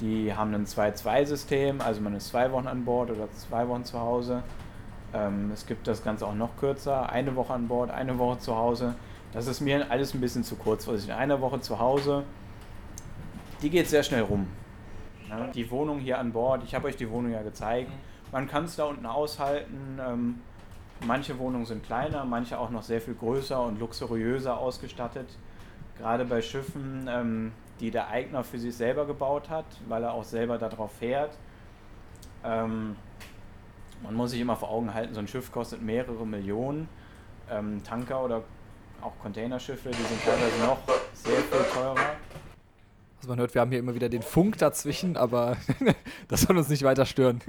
die 0.00 0.34
haben 0.34 0.52
ein 0.54 0.66
2-2-System, 0.66 1.80
also 1.80 2.00
man 2.00 2.16
ist 2.16 2.28
zwei 2.28 2.50
Wochen 2.50 2.66
an 2.66 2.84
Bord 2.84 3.10
oder 3.12 3.30
zwei 3.30 3.68
Wochen 3.68 3.84
zu 3.84 4.00
Hause. 4.00 4.42
Ähm, 5.14 5.50
es 5.52 5.66
gibt 5.66 5.86
das 5.86 6.02
Ganze 6.02 6.26
auch 6.26 6.34
noch 6.34 6.56
kürzer, 6.56 7.10
eine 7.10 7.34
Woche 7.36 7.52
an 7.52 7.68
Bord, 7.68 7.90
eine 7.90 8.18
Woche 8.18 8.38
zu 8.38 8.56
Hause. 8.56 8.94
Das 9.32 9.46
ist 9.46 9.60
mir 9.60 9.90
alles 9.90 10.14
ein 10.14 10.20
bisschen 10.20 10.44
zu 10.44 10.56
kurzfristig. 10.56 11.12
Eine 11.12 11.40
Woche 11.40 11.60
zu 11.60 11.78
Hause, 11.78 12.24
die 13.62 13.70
geht 13.70 13.88
sehr 13.88 14.02
schnell 14.02 14.22
rum. 14.22 14.46
Ja, 15.28 15.46
die 15.48 15.70
Wohnung 15.70 15.98
hier 15.98 16.18
an 16.18 16.32
Bord, 16.32 16.62
ich 16.64 16.74
habe 16.74 16.88
euch 16.88 16.96
die 16.96 17.08
Wohnung 17.10 17.32
ja 17.32 17.42
gezeigt. 17.42 17.90
Man 18.30 18.48
kann 18.48 18.64
es 18.64 18.76
da 18.76 18.84
unten 18.84 19.06
aushalten. 19.06 19.98
Ähm, 20.00 20.40
Manche 21.04 21.36
Wohnungen 21.38 21.66
sind 21.66 21.84
kleiner, 21.84 22.24
manche 22.24 22.58
auch 22.58 22.70
noch 22.70 22.82
sehr 22.82 23.00
viel 23.00 23.14
größer 23.14 23.60
und 23.60 23.80
luxuriöser 23.80 24.56
ausgestattet. 24.56 25.26
Gerade 25.98 26.24
bei 26.24 26.40
Schiffen, 26.40 27.08
ähm, 27.08 27.52
die 27.80 27.90
der 27.90 28.08
Eigner 28.08 28.44
für 28.44 28.58
sich 28.58 28.76
selber 28.76 29.04
gebaut 29.04 29.50
hat, 29.50 29.64
weil 29.88 30.04
er 30.04 30.14
auch 30.14 30.22
selber 30.22 30.58
darauf 30.58 30.92
fährt. 30.92 31.36
Ähm, 32.44 32.96
man 34.02 34.14
muss 34.14 34.30
sich 34.32 34.40
immer 34.40 34.56
vor 34.56 34.70
Augen 34.70 34.92
halten, 34.92 35.14
so 35.14 35.20
ein 35.20 35.28
Schiff 35.28 35.52
kostet 35.52 35.82
mehrere 35.82 36.26
Millionen. 36.26 36.88
Ähm, 37.50 37.82
Tanker 37.84 38.24
oder 38.24 38.42
auch 39.00 39.12
Containerschiffe, 39.20 39.90
die 39.90 40.02
sind 40.02 40.24
teilweise 40.24 40.58
noch 40.64 40.78
sehr 41.12 41.38
viel 41.38 41.74
teurer. 41.74 41.96
Also 43.18 43.28
man 43.28 43.38
hört, 43.38 43.54
wir 43.54 43.60
haben 43.60 43.70
hier 43.70 43.78
immer 43.78 43.94
wieder 43.94 44.08
den 44.08 44.22
Funk 44.22 44.58
dazwischen, 44.58 45.16
aber 45.16 45.56
das 46.28 46.42
soll 46.42 46.56
uns 46.56 46.68
nicht 46.68 46.82
weiter 46.82 47.06
stören. 47.06 47.40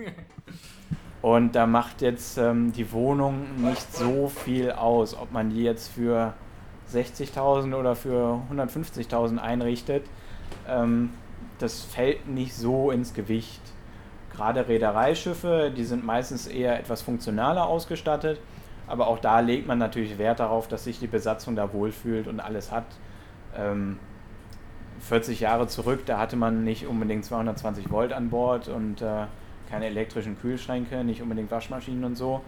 Und 1.23 1.55
da 1.55 1.65
macht 1.65 2.01
jetzt 2.01 2.37
ähm, 2.37 2.73
die 2.73 2.91
Wohnung 2.91 3.61
nicht 3.61 3.95
so 3.95 4.27
viel 4.27 4.71
aus, 4.71 5.15
ob 5.15 5.31
man 5.31 5.49
die 5.49 5.63
jetzt 5.63 5.87
für 5.87 6.33
60.000 6.91 7.73
oder 7.75 7.95
für 7.95 8.41
150.000 8.51 9.37
einrichtet. 9.37 10.05
Ähm, 10.67 11.11
das 11.59 11.81
fällt 11.81 12.27
nicht 12.27 12.53
so 12.53 12.91
ins 12.91 13.13
Gewicht. 13.13 13.61
Gerade 14.35 14.67
Reedereischiffe, 14.67 15.71
die 15.75 15.83
sind 15.83 16.03
meistens 16.03 16.47
eher 16.47 16.79
etwas 16.79 17.01
funktionaler 17.01 17.67
ausgestattet, 17.67 18.39
aber 18.87 19.07
auch 19.07 19.19
da 19.19 19.39
legt 19.39 19.67
man 19.67 19.77
natürlich 19.77 20.17
Wert 20.17 20.39
darauf, 20.39 20.67
dass 20.67 20.83
sich 20.83 20.99
die 20.99 21.07
Besatzung 21.07 21.55
da 21.55 21.71
wohlfühlt 21.71 22.27
und 22.27 22.39
alles 22.39 22.71
hat. 22.71 22.85
Ähm, 23.55 23.99
40 24.99 25.41
Jahre 25.41 25.67
zurück, 25.67 26.05
da 26.05 26.17
hatte 26.17 26.35
man 26.35 26.63
nicht 26.63 26.87
unbedingt 26.87 27.25
220 27.25 27.91
Volt 27.91 28.13
an 28.13 28.29
Bord 28.29 28.69
und 28.69 29.01
äh, 29.01 29.25
keine 29.69 29.87
elektrischen 29.87 30.39
Kühlschränke, 30.39 31.03
nicht 31.03 31.21
unbedingt 31.21 31.51
Waschmaschinen 31.51 32.03
und 32.03 32.15
so. 32.15 32.41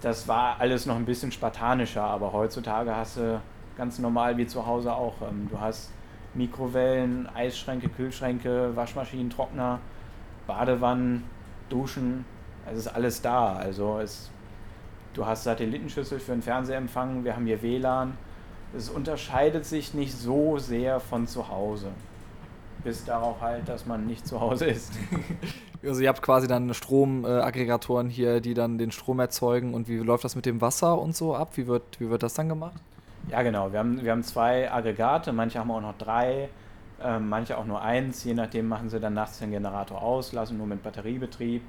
Das 0.00 0.26
war 0.26 0.56
alles 0.58 0.86
noch 0.86 0.96
ein 0.96 1.04
bisschen 1.04 1.32
spartanischer, 1.32 2.02
aber 2.02 2.32
heutzutage 2.32 2.94
hast 2.96 3.18
du 3.18 3.40
ganz 3.76 3.98
normal 3.98 4.36
wie 4.36 4.46
zu 4.46 4.66
Hause 4.66 4.94
auch. 4.94 5.14
Ähm, 5.22 5.48
du 5.50 5.60
hast 5.60 5.90
Mikrowellen, 6.34 7.28
Eisschränke, 7.34 7.88
Kühlschränke, 7.88 8.74
Waschmaschinen, 8.74 9.30
Trockner, 9.30 9.78
Badewannen, 10.46 11.24
Duschen. 11.68 12.24
Es 12.70 12.78
ist 12.78 12.88
alles 12.88 13.22
da. 13.22 13.54
Also 13.54 13.98
es, 13.98 14.30
du 15.12 15.26
hast 15.26 15.44
Satellitenschüssel 15.44 16.18
für 16.18 16.32
den 16.32 16.42
Fernsehempfang, 16.42 17.24
wir 17.24 17.36
haben 17.36 17.46
hier 17.46 17.62
WLAN. 17.62 18.16
Es 18.76 18.88
unterscheidet 18.88 19.64
sich 19.64 19.94
nicht 19.94 20.12
so 20.12 20.58
sehr 20.58 20.98
von 21.00 21.26
zu 21.26 21.48
Hause. 21.48 21.88
Bis 22.82 23.04
darauf 23.04 23.40
halt, 23.40 23.68
dass 23.68 23.86
man 23.86 24.06
nicht 24.06 24.26
zu 24.26 24.40
Hause 24.40 24.66
ist. 24.66 24.92
Also 25.86 26.00
ihr 26.00 26.08
habt 26.08 26.22
quasi 26.22 26.48
dann 26.48 26.72
Stromaggregatoren 26.72 28.08
hier, 28.08 28.40
die 28.40 28.54
dann 28.54 28.78
den 28.78 28.90
Strom 28.90 29.20
erzeugen. 29.20 29.74
Und 29.74 29.86
wie 29.86 29.98
läuft 29.98 30.24
das 30.24 30.34
mit 30.34 30.46
dem 30.46 30.62
Wasser 30.62 30.98
und 30.98 31.14
so 31.14 31.34
ab? 31.34 31.56
Wie 31.56 31.66
wird, 31.66 32.00
wie 32.00 32.08
wird 32.08 32.22
das 32.22 32.32
dann 32.32 32.48
gemacht? 32.48 32.80
Ja, 33.28 33.42
genau. 33.42 33.72
Wir 33.72 33.78
haben, 33.78 34.02
wir 34.02 34.10
haben 34.10 34.22
zwei 34.22 34.70
Aggregate, 34.70 35.32
manche 35.32 35.58
haben 35.58 35.70
auch 35.70 35.80
noch 35.80 35.96
drei, 35.98 36.48
äh, 37.04 37.18
manche 37.18 37.58
auch 37.58 37.66
nur 37.66 37.82
eins. 37.82 38.24
Je 38.24 38.34
nachdem 38.34 38.66
machen 38.66 38.88
sie 38.88 38.98
dann 38.98 39.14
nachts 39.14 39.38
den 39.38 39.50
Generator 39.50 40.02
aus, 40.02 40.32
lassen 40.32 40.58
nur 40.58 40.66
mit 40.66 40.82
Batteriebetrieb. 40.82 41.62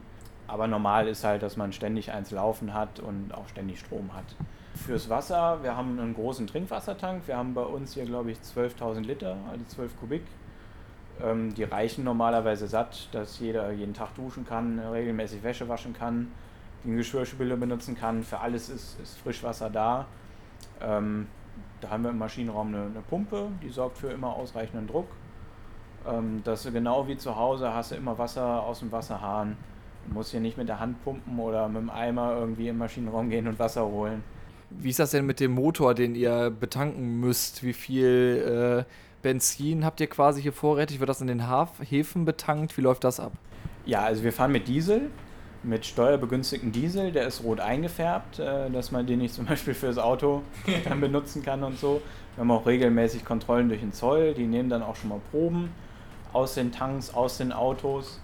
Aber 0.48 0.67
normal 0.67 1.08
ist 1.08 1.24
halt, 1.24 1.43
dass 1.43 1.58
man 1.58 1.74
ständig 1.74 2.12
eins 2.12 2.32
laufen 2.32 2.74
hat 2.74 3.00
und 3.00 3.34
auch 3.34 3.48
ständig 3.50 3.80
Strom 3.80 4.13
hat. 4.13 4.26
Fürs 4.76 5.10
Wasser, 5.10 5.63
wir 5.63 5.76
haben 5.76 6.00
einen 6.00 6.13
großen 6.13 6.48
Trinkwassertank. 6.48 7.28
Wir 7.28 7.38
haben 7.38 7.54
bei 7.54 7.63
uns 7.63 7.93
hier, 7.93 8.06
glaube 8.06 8.32
ich, 8.32 8.38
12.000 8.39 9.02
Liter, 9.02 9.38
also 9.50 9.63
12 9.67 10.00
Kubik. 10.00 10.24
Ähm, 11.24 11.54
die 11.56 11.63
reichen 11.63 12.04
normalerweise 12.04 12.67
satt, 12.67 13.10
dass 13.13 13.39
jeder 13.39 13.71
jeden 13.71 13.93
Tag 13.93 14.13
duschen 14.15 14.45
kann, 14.45 14.80
regelmäßig 14.80 15.43
Wäsche 15.43 15.67
waschen 15.69 15.93
kann, 15.93 16.32
den 16.84 16.98
Geschirrspüler 16.98 17.56
benutzen 17.56 17.95
kann. 17.95 18.24
Für 18.24 18.39
alles 18.39 18.69
ist, 18.69 19.00
ist 19.00 19.17
Frischwasser 19.19 19.69
da. 19.69 20.06
Ähm, 20.82 21.28
da 21.82 21.89
haben 21.89 22.04
wir 22.04 22.12
im 22.12 22.17
Maschinenraum 22.17 22.67
eine, 22.67 22.86
eine, 22.86 23.02
Pumpe, 23.10 23.48
die 23.63 23.69
sorgt 23.69 23.98
für 23.98 24.10
immer 24.10 24.36
ausreichenden 24.36 24.88
Druck. 24.88 25.08
Ähm, 26.08 26.41
dass 26.44 26.63
du 26.63 26.72
genau 26.72 27.08
wie 27.08 27.18
zu 27.18 27.36
Hause 27.36 27.74
hast 27.74 27.91
du 27.91 27.96
immer 27.96 28.18
Wasser 28.18 28.63
aus 28.63 28.80
dem 28.80 28.91
Wasserhahn. 28.91 29.58
Man 30.06 30.13
muss 30.13 30.32
hier 30.32 30.39
nicht 30.39 30.58
mit 30.58 30.70
der 30.70 30.80
Hand 30.80 31.04
pumpen 31.04 31.39
oder 31.39 31.68
mit 31.68 31.82
dem 31.82 31.89
Eimer 31.89 32.36
irgendwie 32.38 32.68
im 32.68 32.78
Maschinenraum 32.78 33.30
gehen 33.30 33.48
und 33.48 33.58
Wasser 33.58 33.86
holen. 33.86 34.24
Wie 34.70 34.89
ist 34.89 35.00
das 35.00 35.12
denn 35.12 35.26
mit 35.26 35.39
dem 35.39 35.52
Motor, 35.52 35.96
den 35.96 36.15
ihr 36.15 36.52
betanken 36.52 37.20
müsst? 37.20 37.63
Wie 37.63 37.74
viel 37.74 38.86
äh, 38.88 38.91
Benzin 39.24 39.84
habt 39.84 40.00
ihr 40.00 40.08
quasi 40.08 40.41
hier 40.41 40.54
vorrätig? 40.54 41.00
Wird 41.00 41.10
das 41.10 41.22
in 41.22 41.28
den 41.28 41.48
Haf 41.48 41.72
Häfen 41.80 42.26
betankt? 42.26 42.78
Wie 42.78 42.82
läuft 42.82 43.04
das 43.04 43.20
ab? 43.20 43.32
Ja, 43.86 44.04
also 44.04 44.24
wir 44.24 44.34
fahren 44.34 44.52
mit 44.52 44.68
Diesel, 44.68 45.10
mit 45.63 45.86
steuerbegünstigten 45.86 46.72
Diesel. 46.72 47.12
Der 47.12 47.26
ist 47.26 47.44
rot 47.44 47.60
eingefärbt, 47.60 48.38
äh, 48.38 48.70
dass 48.70 48.91
man 48.91 49.08
den 49.08 49.20
nicht 49.20 49.34
zum 49.34 49.46
Beispiel 49.46 49.74
fürs 49.74 49.98
Auto 49.98 50.44
dann 50.84 51.02
benutzen 51.02 51.41
kann 51.41 51.63
und 51.63 51.80
so. 51.80 52.02
Wir 52.36 52.41
haben 52.41 52.52
auch 52.52 52.68
regelmäßig 52.68 53.26
Kontrollen 53.26 53.70
durch 53.70 53.82
den 53.82 53.94
Zoll. 53.94 54.36
Die 54.36 54.46
nehmen 54.46 54.70
dann 54.70 54.84
auch 54.84 54.96
schon 54.96 55.10
mal 55.10 55.22
Proben 55.32 55.72
aus 56.36 56.56
den 56.56 56.74
Tanks, 56.74 57.13
aus 57.13 57.38
den 57.38 57.54
Autos, 57.54 58.19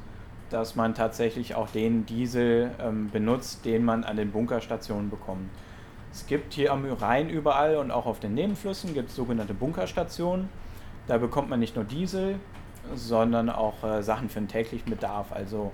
dass 0.50 0.76
man 0.76 0.94
tatsächlich 0.94 1.56
auch 1.56 1.70
den 1.70 2.06
Diesel 2.06 2.72
ähm, 2.80 3.10
benutzt, 3.10 3.64
den 3.64 3.86
man 3.86 4.04
an 4.04 4.18
den 4.18 4.32
Bunkerstationen 4.32 5.10
bekommt. 5.10 5.50
Es 6.12 6.28
gibt 6.28 6.54
hier 6.54 6.74
am 6.74 6.84
Rhein 6.92 7.30
überall 7.30 7.78
und 7.78 7.90
auch 7.90 8.06
auf 8.06 8.20
den 8.20 8.34
Nebenflüssen 8.34 8.94
gibt 8.94 9.10
es 9.10 9.16
sogenannte 9.16 9.54
Bunkerstationen. 9.54 10.50
Da 11.08 11.18
bekommt 11.18 11.50
man 11.50 11.62
nicht 11.62 11.78
nur 11.78 11.86
Diesel, 11.86 12.36
sondern 12.94 13.50
auch 13.50 13.82
äh, 13.86 14.04
Sachen 14.04 14.28
für 14.28 14.42
den 14.42 14.50
täglichen 14.50 14.90
Bedarf, 14.90 15.32
also 15.32 15.72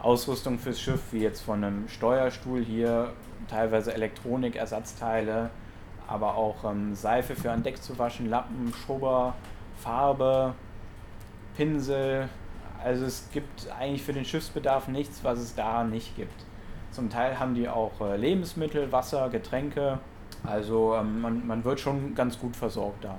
Ausrüstung 0.00 0.60
fürs 0.60 0.80
Schiff, 0.80 1.00
wie 1.10 1.18
jetzt 1.18 1.40
von 1.40 1.64
einem 1.64 1.88
Steuerstuhl 1.88 2.62
hier, 2.62 3.12
teilweise 3.50 3.92
Elektronikersatzteile, 3.92 5.50
aber 6.06 6.36
auch 6.36 6.70
ähm, 6.70 6.94
Seife 6.94 7.34
für 7.34 7.50
ein 7.50 7.64
Deck 7.64 7.82
zu 7.82 7.98
waschen, 7.98 8.30
Lappen, 8.30 8.72
Schrubber, 8.84 9.34
Farbe, 9.78 10.54
Pinsel. 11.56 12.28
Also 12.82 13.04
es 13.04 13.28
gibt 13.32 13.68
eigentlich 13.78 14.02
für 14.02 14.12
den 14.12 14.24
Schiffsbedarf 14.24 14.88
nichts, 14.88 15.24
was 15.24 15.38
es 15.38 15.54
da 15.54 15.84
nicht 15.84 16.16
gibt. 16.16 16.44
Zum 16.90 17.10
Teil 17.10 17.38
haben 17.38 17.54
die 17.54 17.68
auch 17.68 18.00
äh, 18.00 18.16
Lebensmittel, 18.16 18.92
Wasser, 18.92 19.28
Getränke. 19.28 19.98
Also 20.44 20.94
ähm, 20.94 21.20
man, 21.20 21.46
man 21.46 21.64
wird 21.64 21.80
schon 21.80 22.14
ganz 22.14 22.38
gut 22.38 22.56
versorgt 22.56 23.04
da. 23.04 23.16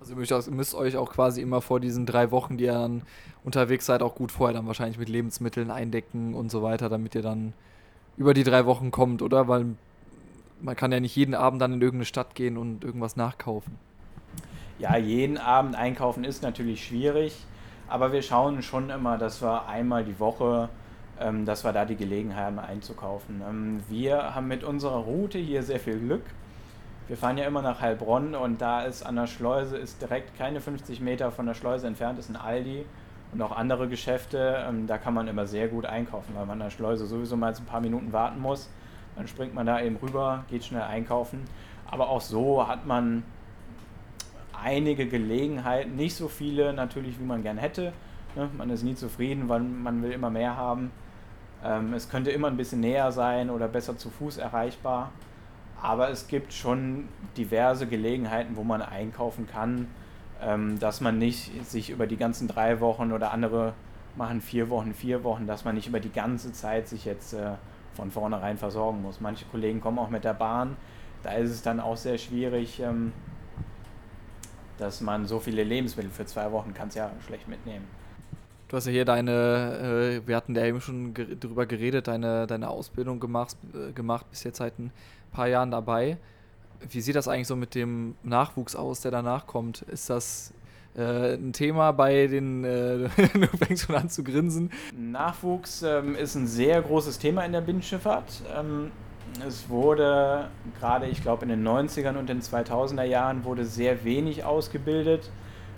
Also 0.00 0.14
ihr 0.14 0.52
müsst, 0.54 0.74
euch 0.74 0.96
auch 0.96 1.12
quasi 1.12 1.42
immer 1.42 1.60
vor 1.60 1.78
diesen 1.78 2.06
drei 2.06 2.30
Wochen, 2.30 2.56
die 2.56 2.64
ihr 2.64 2.72
dann 2.72 3.02
unterwegs 3.44 3.84
seid, 3.84 4.02
auch 4.02 4.14
gut 4.14 4.32
vorher 4.32 4.54
dann 4.54 4.66
wahrscheinlich 4.66 4.98
mit 4.98 5.10
Lebensmitteln 5.10 5.70
eindecken 5.70 6.34
und 6.34 6.50
so 6.50 6.62
weiter, 6.62 6.88
damit 6.88 7.14
ihr 7.14 7.22
dann 7.22 7.52
über 8.16 8.32
die 8.32 8.44
drei 8.44 8.64
Wochen 8.64 8.90
kommt, 8.90 9.20
oder? 9.20 9.46
Weil 9.46 9.66
man 10.62 10.74
kann 10.74 10.90
ja 10.90 11.00
nicht 11.00 11.16
jeden 11.16 11.34
Abend 11.34 11.60
dann 11.60 11.74
in 11.74 11.82
irgendeine 11.82 12.06
Stadt 12.06 12.34
gehen 12.34 12.56
und 12.56 12.82
irgendwas 12.82 13.16
nachkaufen. 13.16 13.76
Ja, 14.78 14.96
jeden 14.96 15.36
Abend 15.36 15.74
einkaufen 15.74 16.24
ist 16.24 16.42
natürlich 16.42 16.86
schwierig, 16.86 17.36
aber 17.90 18.12
wir 18.12 18.22
schauen 18.22 18.62
schon 18.62 18.88
immer, 18.90 19.18
dass 19.18 19.42
wir 19.42 19.68
einmal 19.68 20.04
die 20.04 20.18
Woche, 20.18 20.68
ähm, 21.20 21.44
dass 21.44 21.64
wir 21.64 21.72
da 21.72 21.84
die 21.84 21.96
Gelegenheit 21.96 22.46
haben 22.46 22.58
einzukaufen. 22.58 23.42
Ähm, 23.46 23.80
wir 23.88 24.34
haben 24.34 24.48
mit 24.48 24.64
unserer 24.64 24.98
Route 24.98 25.38
hier 25.38 25.62
sehr 25.62 25.80
viel 25.80 25.98
Glück 25.98 26.22
wir 27.10 27.16
fahren 27.16 27.36
ja 27.38 27.44
immer 27.44 27.60
nach 27.60 27.80
Heilbronn 27.80 28.36
und 28.36 28.60
da 28.60 28.82
ist 28.82 29.02
an 29.02 29.16
der 29.16 29.26
Schleuse, 29.26 29.76
ist 29.76 30.00
direkt 30.00 30.38
keine 30.38 30.60
50 30.60 31.00
Meter 31.00 31.32
von 31.32 31.44
der 31.44 31.54
Schleuse 31.54 31.88
entfernt, 31.88 32.20
ist 32.20 32.28
ein 32.28 32.36
Aldi 32.36 32.86
und 33.32 33.42
auch 33.42 33.50
andere 33.50 33.88
Geschäfte. 33.88 34.64
Ähm, 34.68 34.86
da 34.86 34.96
kann 34.96 35.14
man 35.14 35.26
immer 35.26 35.44
sehr 35.44 35.66
gut 35.66 35.86
einkaufen, 35.86 36.36
weil 36.36 36.46
man 36.46 36.62
an 36.62 36.66
der 36.66 36.70
Schleuse 36.70 37.06
sowieso 37.06 37.36
mal 37.36 37.52
ein 37.52 37.64
paar 37.64 37.80
Minuten 37.80 38.12
warten 38.12 38.40
muss. 38.40 38.70
Dann 39.16 39.26
springt 39.26 39.54
man 39.54 39.66
da 39.66 39.80
eben 39.80 39.96
rüber, 39.96 40.44
geht 40.48 40.64
schnell 40.64 40.82
einkaufen. 40.82 41.40
Aber 41.90 42.10
auch 42.10 42.20
so 42.20 42.68
hat 42.68 42.86
man 42.86 43.24
einige 44.60 45.06
Gelegenheiten, 45.06 45.96
nicht 45.96 46.14
so 46.14 46.28
viele 46.28 46.72
natürlich, 46.72 47.18
wie 47.18 47.24
man 47.24 47.42
gern 47.42 47.58
hätte. 47.58 47.92
Ne? 48.36 48.48
Man 48.56 48.70
ist 48.70 48.82
nie 48.82 48.94
zufrieden, 48.94 49.48
weil 49.48 49.60
man 49.60 50.02
will 50.02 50.12
immer 50.12 50.30
mehr 50.30 50.56
haben. 50.56 50.90
Ähm, 51.64 51.94
es 51.94 52.08
könnte 52.08 52.30
immer 52.30 52.48
ein 52.48 52.56
bisschen 52.56 52.80
näher 52.80 53.12
sein 53.12 53.50
oder 53.50 53.68
besser 53.68 53.96
zu 53.96 54.10
Fuß 54.10 54.38
erreichbar. 54.38 55.12
Aber 55.82 56.10
es 56.10 56.28
gibt 56.28 56.52
schon 56.52 57.08
diverse 57.36 57.86
Gelegenheiten, 57.86 58.56
wo 58.56 58.64
man 58.64 58.82
einkaufen 58.82 59.46
kann, 59.46 59.88
ähm, 60.42 60.78
dass 60.78 61.00
man 61.00 61.18
nicht 61.18 61.66
sich 61.66 61.90
über 61.90 62.06
die 62.06 62.16
ganzen 62.16 62.48
drei 62.48 62.80
Wochen 62.80 63.12
oder 63.12 63.32
andere 63.32 63.72
machen 64.16 64.40
vier 64.40 64.68
Wochen, 64.70 64.92
vier 64.92 65.24
Wochen, 65.24 65.46
dass 65.46 65.64
man 65.64 65.74
nicht 65.74 65.86
über 65.86 66.00
die 66.00 66.12
ganze 66.12 66.52
Zeit 66.52 66.88
sich 66.88 67.04
jetzt 67.04 67.32
äh, 67.32 67.52
von 67.94 68.10
vornherein 68.10 68.58
versorgen 68.58 69.02
muss. 69.02 69.20
Manche 69.20 69.44
Kollegen 69.46 69.80
kommen 69.80 69.98
auch 69.98 70.10
mit 70.10 70.24
der 70.24 70.34
Bahn. 70.34 70.76
Da 71.22 71.32
ist 71.32 71.50
es 71.50 71.62
dann 71.62 71.80
auch 71.80 71.96
sehr 71.96 72.18
schwierig, 72.18 72.80
ähm, 72.80 73.12
dass 74.80 75.00
man 75.00 75.26
so 75.26 75.38
viele 75.38 75.62
Lebensmittel 75.62 76.10
für 76.10 76.26
zwei 76.26 76.50
Wochen 76.50 76.74
kann 76.74 76.88
es 76.88 76.94
ja 76.94 77.10
schlecht 77.26 77.46
mitnehmen. 77.48 77.84
Du 78.68 78.76
hast 78.76 78.86
ja 78.86 78.92
hier 78.92 79.04
deine, 79.04 80.20
äh, 80.22 80.28
wir 80.28 80.36
hatten 80.36 80.54
ja 80.54 80.64
eben 80.64 80.80
schon 80.80 81.12
ger 81.12 81.24
drüber 81.24 81.66
geredet, 81.66 82.08
deine, 82.08 82.46
deine 82.46 82.70
Ausbildung 82.70 83.18
gemacht, 83.20 83.56
äh, 83.74 83.92
gemacht, 83.92 84.26
bis 84.30 84.44
jetzt 84.44 84.58
seit 84.58 84.78
ein 84.78 84.92
paar 85.32 85.48
Jahren 85.48 85.70
dabei. 85.70 86.18
Wie 86.88 87.00
sieht 87.00 87.16
das 87.16 87.28
eigentlich 87.28 87.48
so 87.48 87.56
mit 87.56 87.74
dem 87.74 88.14
Nachwuchs 88.22 88.74
aus, 88.74 89.00
der 89.00 89.10
danach 89.10 89.46
kommt? 89.46 89.82
Ist 89.82 90.08
das 90.08 90.54
äh, 90.96 91.34
ein 91.34 91.52
Thema 91.52 91.92
bei 91.92 92.26
den, 92.26 92.64
äh, 92.64 93.08
du 93.34 93.46
fängst 93.58 93.86
schon 93.86 93.96
an 93.96 94.08
zu 94.08 94.22
grinsen? 94.22 94.70
Nachwuchs 94.96 95.82
ähm, 95.82 96.14
ist 96.14 96.36
ein 96.36 96.46
sehr 96.46 96.80
großes 96.80 97.18
Thema 97.18 97.44
in 97.44 97.52
der 97.52 97.60
Binnenschifffahrt. 97.60 98.42
Ähm, 98.56 98.92
es 99.46 99.68
wurde 99.68 100.48
gerade, 100.78 101.06
ich 101.06 101.22
glaube, 101.22 101.44
in 101.44 101.48
den 101.48 101.66
90ern 101.66 102.16
und 102.16 102.28
den 102.28 102.40
2000er 102.40 103.04
Jahren 103.04 103.44
wurde 103.44 103.64
sehr 103.64 104.04
wenig 104.04 104.44
ausgebildet 104.44 105.30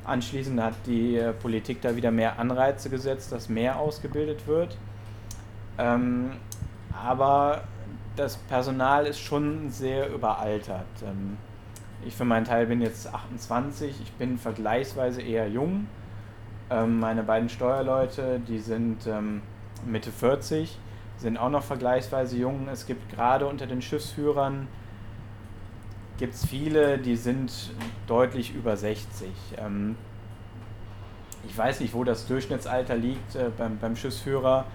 Anschließend 0.05 0.61
hat 0.61 0.75
die 0.87 1.17
äh, 1.17 1.33
Politik 1.33 1.81
da 1.81 1.95
wieder 1.95 2.11
mehr 2.11 2.39
Anreize 2.39 2.91
gesetzt, 2.91 3.31
dass 3.31 3.49
mehr 3.49 3.79
ausgebildet 3.79 4.47
wird. 4.49 4.77
Ähm, 5.79 6.33
aber 6.93 7.63
das 8.17 8.37
Personal 8.37 9.07
ist 9.07 9.21
schon 9.21 9.71
sehr 9.71 10.13
überaltert. 10.13 10.87
Ähm, 11.05 11.37
ich 12.05 12.17
für 12.17 12.25
meinen 12.25 12.45
Teil 12.45 12.67
bin 12.67 12.81
jetzt 12.83 13.15
28, 13.15 13.95
ich 14.03 14.13
bin 14.15 14.39
vergleichsweise 14.39 15.23
eher 15.23 15.49
jung. 15.49 15.87
Ähm, 16.69 16.99
meine 16.99 17.23
beiden 17.23 17.49
Steuerleute, 17.49 18.41
die 18.41 18.59
sind 18.59 19.07
ähm, 19.07 19.41
Mitte 19.87 20.11
40, 20.11 20.79
sind 21.23 21.39
auch 21.39 21.49
noch 21.49 21.63
vergleichsweise 21.63 22.37
jung. 22.37 22.69
Es 22.69 22.87
gibt 22.87 23.11
gerade 23.11 23.47
unter 23.47 23.67
den 23.67 23.81
Schiffsführern 23.81 24.69
gibt 26.19 26.35
es 26.35 26.47
viele, 26.47 26.99
die 26.99 27.17
sind 27.17 27.73
deutlich 28.07 28.55
über 28.55 28.77
60. 28.77 29.29
Ähm, 29.59 29.97
ich 31.45 31.59
weiß 31.59 31.81
nicht, 31.81 31.95
wo 31.95 32.05
das 32.05 32.27
Durchschnittsalter 32.27 32.97
liegt 32.97 33.35
äh, 33.35 33.51
beim, 33.57 33.79
beim 33.79 33.97
Schiffsführer. 33.97 34.67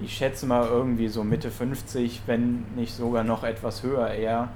Ich 0.00 0.16
schätze 0.16 0.46
mal 0.46 0.66
irgendwie 0.66 1.06
so 1.06 1.22
Mitte 1.22 1.50
50, 1.50 2.22
wenn 2.26 2.64
nicht 2.74 2.92
sogar 2.92 3.22
noch 3.22 3.44
etwas 3.44 3.82
höher 3.82 4.10
eher. 4.10 4.48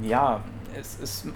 Ja, 0.00 0.42
es 0.78 1.00
ist, 1.00 1.26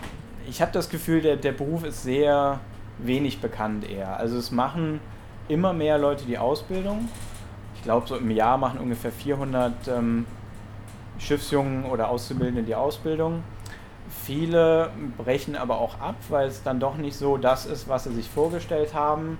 ich 0.48 0.62
habe 0.62 0.70
das 0.70 0.88
Gefühl, 0.88 1.20
der, 1.20 1.36
der 1.36 1.52
Beruf 1.52 1.84
ist 1.84 2.04
sehr 2.04 2.60
wenig 2.98 3.40
bekannt 3.40 3.90
eher. 3.90 4.18
Also 4.18 4.38
es 4.38 4.50
machen 4.50 5.00
immer 5.48 5.72
mehr 5.72 5.98
Leute 5.98 6.26
die 6.26 6.38
Ausbildung. 6.38 7.08
Ich 7.80 7.84
glaube, 7.84 8.06
so 8.06 8.16
im 8.16 8.30
Jahr 8.30 8.58
machen 8.58 8.78
ungefähr 8.78 9.10
400 9.10 9.88
ähm, 9.88 10.26
Schiffsjungen 11.18 11.86
oder 11.86 12.10
Auszubildende 12.10 12.62
die 12.62 12.74
Ausbildung. 12.74 13.42
Viele 14.22 14.90
brechen 15.16 15.56
aber 15.56 15.78
auch 15.78 15.98
ab, 15.98 16.16
weil 16.28 16.48
es 16.48 16.62
dann 16.62 16.78
doch 16.78 16.98
nicht 16.98 17.16
so 17.16 17.38
das 17.38 17.64
ist, 17.64 17.88
was 17.88 18.04
sie 18.04 18.12
sich 18.12 18.28
vorgestellt 18.28 18.92
haben. 18.92 19.38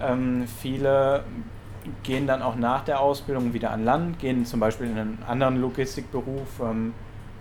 Ähm, 0.00 0.48
viele 0.60 1.22
gehen 2.02 2.26
dann 2.26 2.42
auch 2.42 2.56
nach 2.56 2.82
der 2.82 2.98
Ausbildung 2.98 3.52
wieder 3.52 3.70
an 3.70 3.84
Land, 3.84 4.18
gehen 4.18 4.44
zum 4.46 4.58
Beispiel 4.58 4.86
in 4.88 4.98
einen 4.98 5.22
anderen 5.28 5.60
Logistikberuf, 5.60 6.48
ähm, 6.60 6.92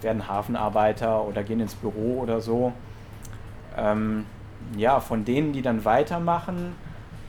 werden 0.01 0.27
Hafenarbeiter 0.27 1.23
oder 1.23 1.41
gehen 1.41 1.59
ins 1.59 1.73
Büro 1.73 2.19
oder 2.21 2.39
so. 2.39 2.71
Ähm, 3.75 4.27
ja, 4.77 4.99
von 4.99 5.25
denen, 5.25 5.53
die 5.53 5.63
dann 5.63 5.85
weitermachen, 5.85 6.75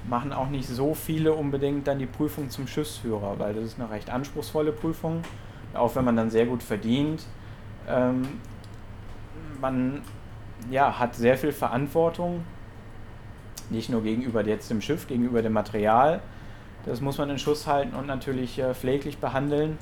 machen 0.09 0.33
auch 0.33 0.49
nicht 0.49 0.69
so 0.69 0.95
viele 0.95 1.33
unbedingt 1.33 1.87
dann 1.87 1.99
die 1.99 2.07
Prüfung 2.07 2.51
zum 2.51 2.67
Schiffsführer, 2.67 3.39
weil 3.39 3.55
das 3.55 3.65
ist 3.65 3.81
eine 3.81 3.91
recht 3.91 4.11
anspruchsvolle 4.11 4.73
Prüfung, 4.73 5.23
auch 5.75 5.95
wenn 5.95 6.05
man 6.05 6.17
dann 6.17 6.31
sehr 6.31 6.47
gut 6.47 6.63
verdient. 6.63 7.27
Ähm, 7.89 8.23
man 9.61 10.03
ja, 10.71 10.99
hat 10.99 11.15
sehr 11.15 11.37
viel 11.37 11.53
Verantwortung, 11.53 12.45
nicht 13.69 13.91
nur 13.91 14.03
gegenüber 14.03 14.45
jetzt 14.45 14.71
dem 14.71 14.81
Schiff, 14.81 15.07
gegenüber 15.07 15.43
dem 15.43 15.53
Material, 15.53 16.21
das 16.87 17.01
muss 17.01 17.19
man 17.19 17.31
in 17.31 17.39
Schuss 17.39 17.67
halten 17.67 17.95
und 17.95 18.07
natürlich 18.07 18.59
äh, 18.59 18.75
pfleglich 18.75 19.19
behandeln, 19.19 19.79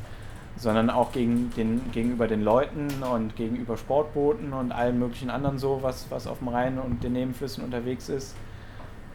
sondern 0.57 0.91
auch 0.91 1.13
gegen 1.13 1.53
den, 1.57 1.91
gegenüber 1.93 2.27
den 2.27 2.43
Leuten 2.43 2.89
und 3.03 3.37
gegenüber 3.37 3.77
Sportbooten 3.77 4.53
und 4.53 4.73
allen 4.73 4.99
möglichen 4.99 5.31
anderen 5.31 5.59
so, 5.59 5.79
was, 5.83 6.11
was 6.11 6.27
auf 6.27 6.39
dem 6.39 6.49
Rhein 6.49 6.79
und 6.79 7.05
den 7.05 7.13
Nebenflüssen 7.13 7.65
unterwegs 7.65 8.09
ist. 8.09 8.35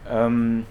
Ähm, 0.09 0.65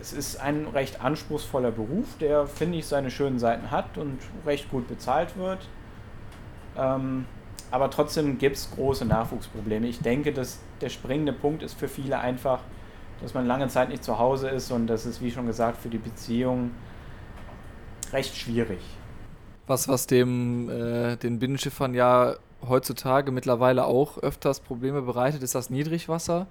es 0.00 0.12
ist 0.12 0.40
ein 0.40 0.66
recht 0.68 1.00
anspruchsvoller 1.00 1.70
Beruf, 1.70 2.06
der, 2.20 2.46
finde 2.46 2.78
ich, 2.78 2.86
seine 2.86 3.10
schönen 3.10 3.38
Seiten 3.38 3.70
hat 3.70 3.96
und 3.98 4.18
recht 4.44 4.70
gut 4.70 4.88
bezahlt 4.88 5.36
wird. 5.36 5.68
Ähm, 6.76 7.24
aber 7.70 7.90
trotzdem 7.90 8.38
gibt 8.38 8.56
es 8.56 8.70
große 8.70 9.04
Nachwuchsprobleme. 9.04 9.86
Ich 9.86 10.00
denke, 10.00 10.32
dass 10.32 10.60
der 10.80 10.88
springende 10.88 11.32
Punkt 11.32 11.62
ist 11.62 11.74
für 11.78 11.88
viele 11.88 12.18
einfach, 12.18 12.60
dass 13.20 13.34
man 13.34 13.46
lange 13.46 13.68
Zeit 13.68 13.88
nicht 13.88 14.04
zu 14.04 14.18
Hause 14.18 14.48
ist 14.48 14.70
und 14.70 14.86
dass 14.86 15.04
es, 15.06 15.20
wie 15.20 15.30
schon 15.30 15.46
gesagt, 15.46 15.78
für 15.78 15.88
die 15.88 15.98
Beziehung 15.98 16.70
recht 18.12 18.36
schwierig. 18.36 18.80
Was, 19.66 19.88
was 19.88 20.06
dem, 20.06 20.68
äh, 20.68 21.16
den 21.16 21.38
Binnenschiffern 21.38 21.94
ja 21.94 22.36
heutzutage 22.68 23.32
mittlerweile 23.32 23.86
auch 23.86 24.18
öfters 24.18 24.60
Probleme 24.60 25.02
bereitet, 25.02 25.42
ist 25.42 25.54
das 25.54 25.70
Niedrigwasser, 25.70 26.46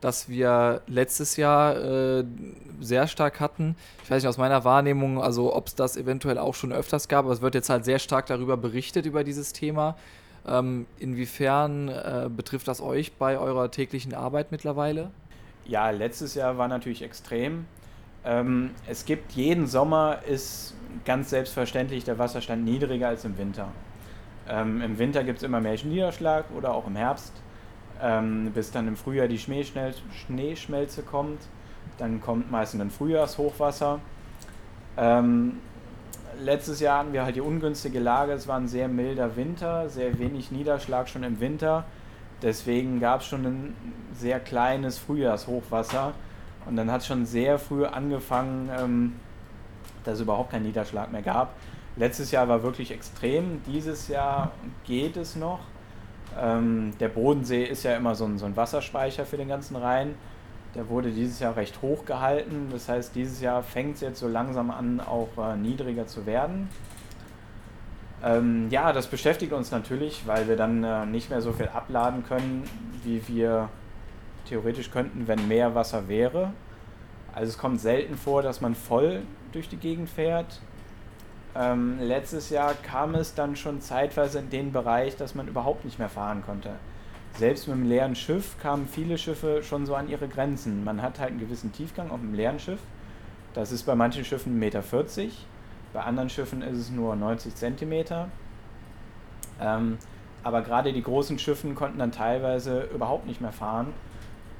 das 0.00 0.28
wir 0.28 0.82
letztes 0.86 1.36
Jahr 1.36 1.76
äh, 1.76 2.24
sehr 2.80 3.06
stark 3.06 3.40
hatten. 3.40 3.76
Ich 4.04 4.10
weiß 4.10 4.22
nicht 4.22 4.28
aus 4.28 4.38
meiner 4.38 4.64
Wahrnehmung, 4.64 5.22
also 5.22 5.54
ob 5.54 5.66
es 5.66 5.74
das 5.74 5.96
eventuell 5.96 6.38
auch 6.38 6.54
schon 6.54 6.72
öfters 6.72 7.08
gab, 7.08 7.24
aber 7.24 7.34
es 7.34 7.42
wird 7.42 7.54
jetzt 7.54 7.70
halt 7.70 7.84
sehr 7.84 7.98
stark 7.98 8.26
darüber 8.26 8.56
berichtet, 8.56 9.06
über 9.06 9.24
dieses 9.24 9.52
Thema. 9.52 9.96
Ähm, 10.46 10.86
inwiefern 10.98 11.88
äh, 11.88 12.28
betrifft 12.34 12.68
das 12.68 12.80
euch 12.80 13.12
bei 13.14 13.38
eurer 13.38 13.70
täglichen 13.70 14.14
Arbeit 14.14 14.52
mittlerweile? 14.52 15.10
Ja, 15.66 15.90
letztes 15.90 16.34
Jahr 16.34 16.56
war 16.56 16.68
natürlich 16.68 17.02
extrem. 17.02 17.66
Ähm, 18.24 18.70
es 18.86 19.04
gibt 19.04 19.32
jeden 19.32 19.66
Sommer 19.66 20.20
ist 20.26 20.74
ganz 21.04 21.30
selbstverständlich 21.30 22.04
der 22.04 22.18
Wasserstand 22.18 22.64
niedriger 22.64 23.08
als 23.08 23.24
im 23.24 23.36
Winter. 23.36 23.68
Ähm, 24.48 24.80
Im 24.80 24.98
Winter 24.98 25.24
gibt 25.24 25.38
es 25.38 25.42
immer 25.44 25.60
mehr 25.60 25.76
Niederschlag 25.84 26.46
oder 26.56 26.72
auch 26.72 26.86
im 26.86 26.96
Herbst, 26.96 27.32
ähm, 28.02 28.50
bis 28.52 28.70
dann 28.70 28.88
im 28.88 28.96
Frühjahr 28.96 29.28
die 29.28 29.38
Schneeschmelze 29.38 31.02
kommt. 31.02 31.40
Dann 31.98 32.20
kommt 32.20 32.50
meistens 32.50 32.80
ein 32.80 32.90
Frühjahrshochwasser. 32.90 34.00
Ähm, 34.96 35.58
letztes 36.40 36.80
Jahr 36.80 37.00
hatten 37.00 37.12
wir 37.12 37.24
halt 37.24 37.36
die 37.36 37.40
ungünstige 37.40 38.00
Lage. 38.00 38.32
Es 38.32 38.46
war 38.48 38.58
ein 38.58 38.68
sehr 38.68 38.88
milder 38.88 39.36
Winter, 39.36 39.88
sehr 39.88 40.18
wenig 40.18 40.50
Niederschlag 40.50 41.08
schon 41.08 41.24
im 41.24 41.40
Winter. 41.40 41.84
Deswegen 42.42 43.00
gab 43.00 43.20
es 43.22 43.26
schon 43.26 43.44
ein 43.44 43.76
sehr 44.14 44.38
kleines 44.38 44.98
Frühjahrshochwasser. 44.98 46.12
Und 46.66 46.76
dann 46.76 46.90
hat 46.90 47.00
es 47.00 47.06
schon 47.06 47.26
sehr 47.26 47.58
früh 47.58 47.84
angefangen, 47.84 48.70
ähm, 48.78 49.12
dass 50.04 50.14
es 50.14 50.20
überhaupt 50.20 50.50
keinen 50.50 50.66
Niederschlag 50.66 51.10
mehr 51.10 51.22
gab. 51.22 51.54
Letztes 51.96 52.30
Jahr 52.30 52.48
war 52.48 52.62
wirklich 52.62 52.92
extrem. 52.92 53.60
Dieses 53.64 54.08
Jahr 54.08 54.52
geht 54.84 55.16
es 55.16 55.34
noch. 55.34 55.60
Ähm, 56.40 56.92
der 56.98 57.08
Bodensee 57.08 57.64
ist 57.64 57.84
ja 57.84 57.96
immer 57.96 58.14
so 58.14 58.24
ein, 58.24 58.38
so 58.38 58.46
ein 58.46 58.56
Wasserspeicher 58.56 59.24
für 59.24 59.36
den 59.36 59.48
ganzen 59.48 59.76
Rhein. 59.76 60.14
Der 60.74 60.88
wurde 60.88 61.10
dieses 61.10 61.40
Jahr 61.40 61.56
recht 61.56 61.80
hoch 61.82 62.04
gehalten. 62.04 62.68
Das 62.70 62.88
heißt, 62.88 63.14
dieses 63.14 63.40
Jahr 63.40 63.62
fängt 63.62 63.96
es 63.96 64.00
jetzt 64.00 64.20
so 64.20 64.28
langsam 64.28 64.70
an, 64.70 65.00
auch 65.00 65.28
äh, 65.38 65.56
niedriger 65.56 66.06
zu 66.06 66.26
werden. 66.26 66.68
Ähm, 68.22 68.68
ja, 68.70 68.92
das 68.92 69.06
beschäftigt 69.06 69.52
uns 69.52 69.70
natürlich, 69.70 70.26
weil 70.26 70.48
wir 70.48 70.56
dann 70.56 70.82
äh, 70.82 71.06
nicht 71.06 71.30
mehr 71.30 71.40
so 71.40 71.52
viel 71.52 71.68
abladen 71.68 72.24
können, 72.24 72.64
wie 73.04 73.26
wir 73.28 73.68
theoretisch 74.48 74.90
könnten, 74.90 75.28
wenn 75.28 75.46
mehr 75.46 75.74
Wasser 75.74 76.08
wäre. 76.08 76.52
Also 77.32 77.50
es 77.50 77.58
kommt 77.58 77.80
selten 77.80 78.16
vor, 78.16 78.42
dass 78.42 78.60
man 78.60 78.74
voll 78.74 79.22
durch 79.52 79.68
die 79.68 79.76
Gegend 79.76 80.10
fährt. 80.10 80.60
Ähm, 81.58 81.98
letztes 82.00 82.50
Jahr 82.50 82.74
kam 82.74 83.16
es 83.16 83.34
dann 83.34 83.56
schon 83.56 83.80
zeitweise 83.80 84.38
in 84.38 84.48
den 84.48 84.72
Bereich, 84.72 85.16
dass 85.16 85.34
man 85.34 85.48
überhaupt 85.48 85.84
nicht 85.84 85.98
mehr 85.98 86.08
fahren 86.08 86.44
konnte. 86.46 86.70
Selbst 87.36 87.66
mit 87.66 87.76
einem 87.76 87.88
leeren 87.88 88.14
Schiff 88.14 88.56
kamen 88.60 88.86
viele 88.86 89.18
Schiffe 89.18 89.64
schon 89.64 89.84
so 89.84 89.96
an 89.96 90.08
ihre 90.08 90.28
Grenzen. 90.28 90.84
Man 90.84 91.02
hat 91.02 91.18
halt 91.18 91.30
einen 91.30 91.40
gewissen 91.40 91.72
Tiefgang 91.72 92.10
auf 92.10 92.20
einem 92.20 92.34
leeren 92.34 92.60
Schiff. 92.60 92.78
Das 93.54 93.72
ist 93.72 93.84
bei 93.84 93.96
manchen 93.96 94.24
Schiffen 94.24 94.52
1,40 94.52 94.58
Meter, 94.58 94.82
bei 95.92 96.00
anderen 96.00 96.30
Schiffen 96.30 96.62
ist 96.62 96.78
es 96.78 96.90
nur 96.90 97.16
90 97.16 97.54
Zentimeter. 97.56 98.28
Ähm, 99.60 99.98
aber 100.44 100.62
gerade 100.62 100.92
die 100.92 101.02
großen 101.02 101.38
Schiffen 101.40 101.74
konnten 101.74 101.98
dann 101.98 102.12
teilweise 102.12 102.82
überhaupt 102.94 103.26
nicht 103.26 103.40
mehr 103.40 103.52
fahren. 103.52 103.92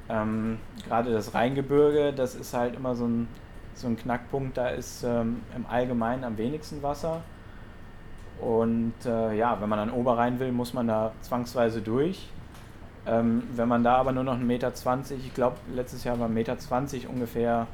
Ähm, 0.09 0.57
gerade 0.85 1.13
das 1.13 1.33
Rheingebirge, 1.33 2.11
das 2.11 2.35
ist 2.35 2.53
halt 2.53 2.75
immer 2.75 2.95
so 2.95 3.05
ein 3.05 3.27
so 3.79 3.87
ein 3.87 3.97
Knackpunkt, 3.97 4.57
da 4.57 4.69
ist 4.69 5.03
ähm, 5.03 5.41
im 5.55 5.65
Allgemeinen 5.65 6.23
am 6.23 6.37
wenigsten 6.37 6.83
Wasser. 6.83 7.21
Und 8.39 8.93
äh, 9.05 9.35
ja, 9.35 9.59
wenn 9.59 9.69
man 9.69 9.79
an 9.79 9.91
Oberrhein 9.91 10.39
will, 10.39 10.51
muss 10.51 10.73
man 10.73 10.87
da 10.87 11.11
zwangsweise 11.21 11.81
durch. 11.81 12.29
Ähm, 13.05 13.43
wenn 13.55 13.67
man 13.67 13.83
da 13.83 13.95
aber 13.95 14.11
nur 14.11 14.23
noch 14.23 14.37
1,20 14.37 14.43
Meter, 14.43 14.71
ich 15.17 15.33
glaube 15.33 15.57
letztes 15.73 16.03
Jahr 16.03 16.19
war 16.19 16.29
1,20 16.29 16.31
Meter 16.33 17.09
ungefähr 17.09 17.67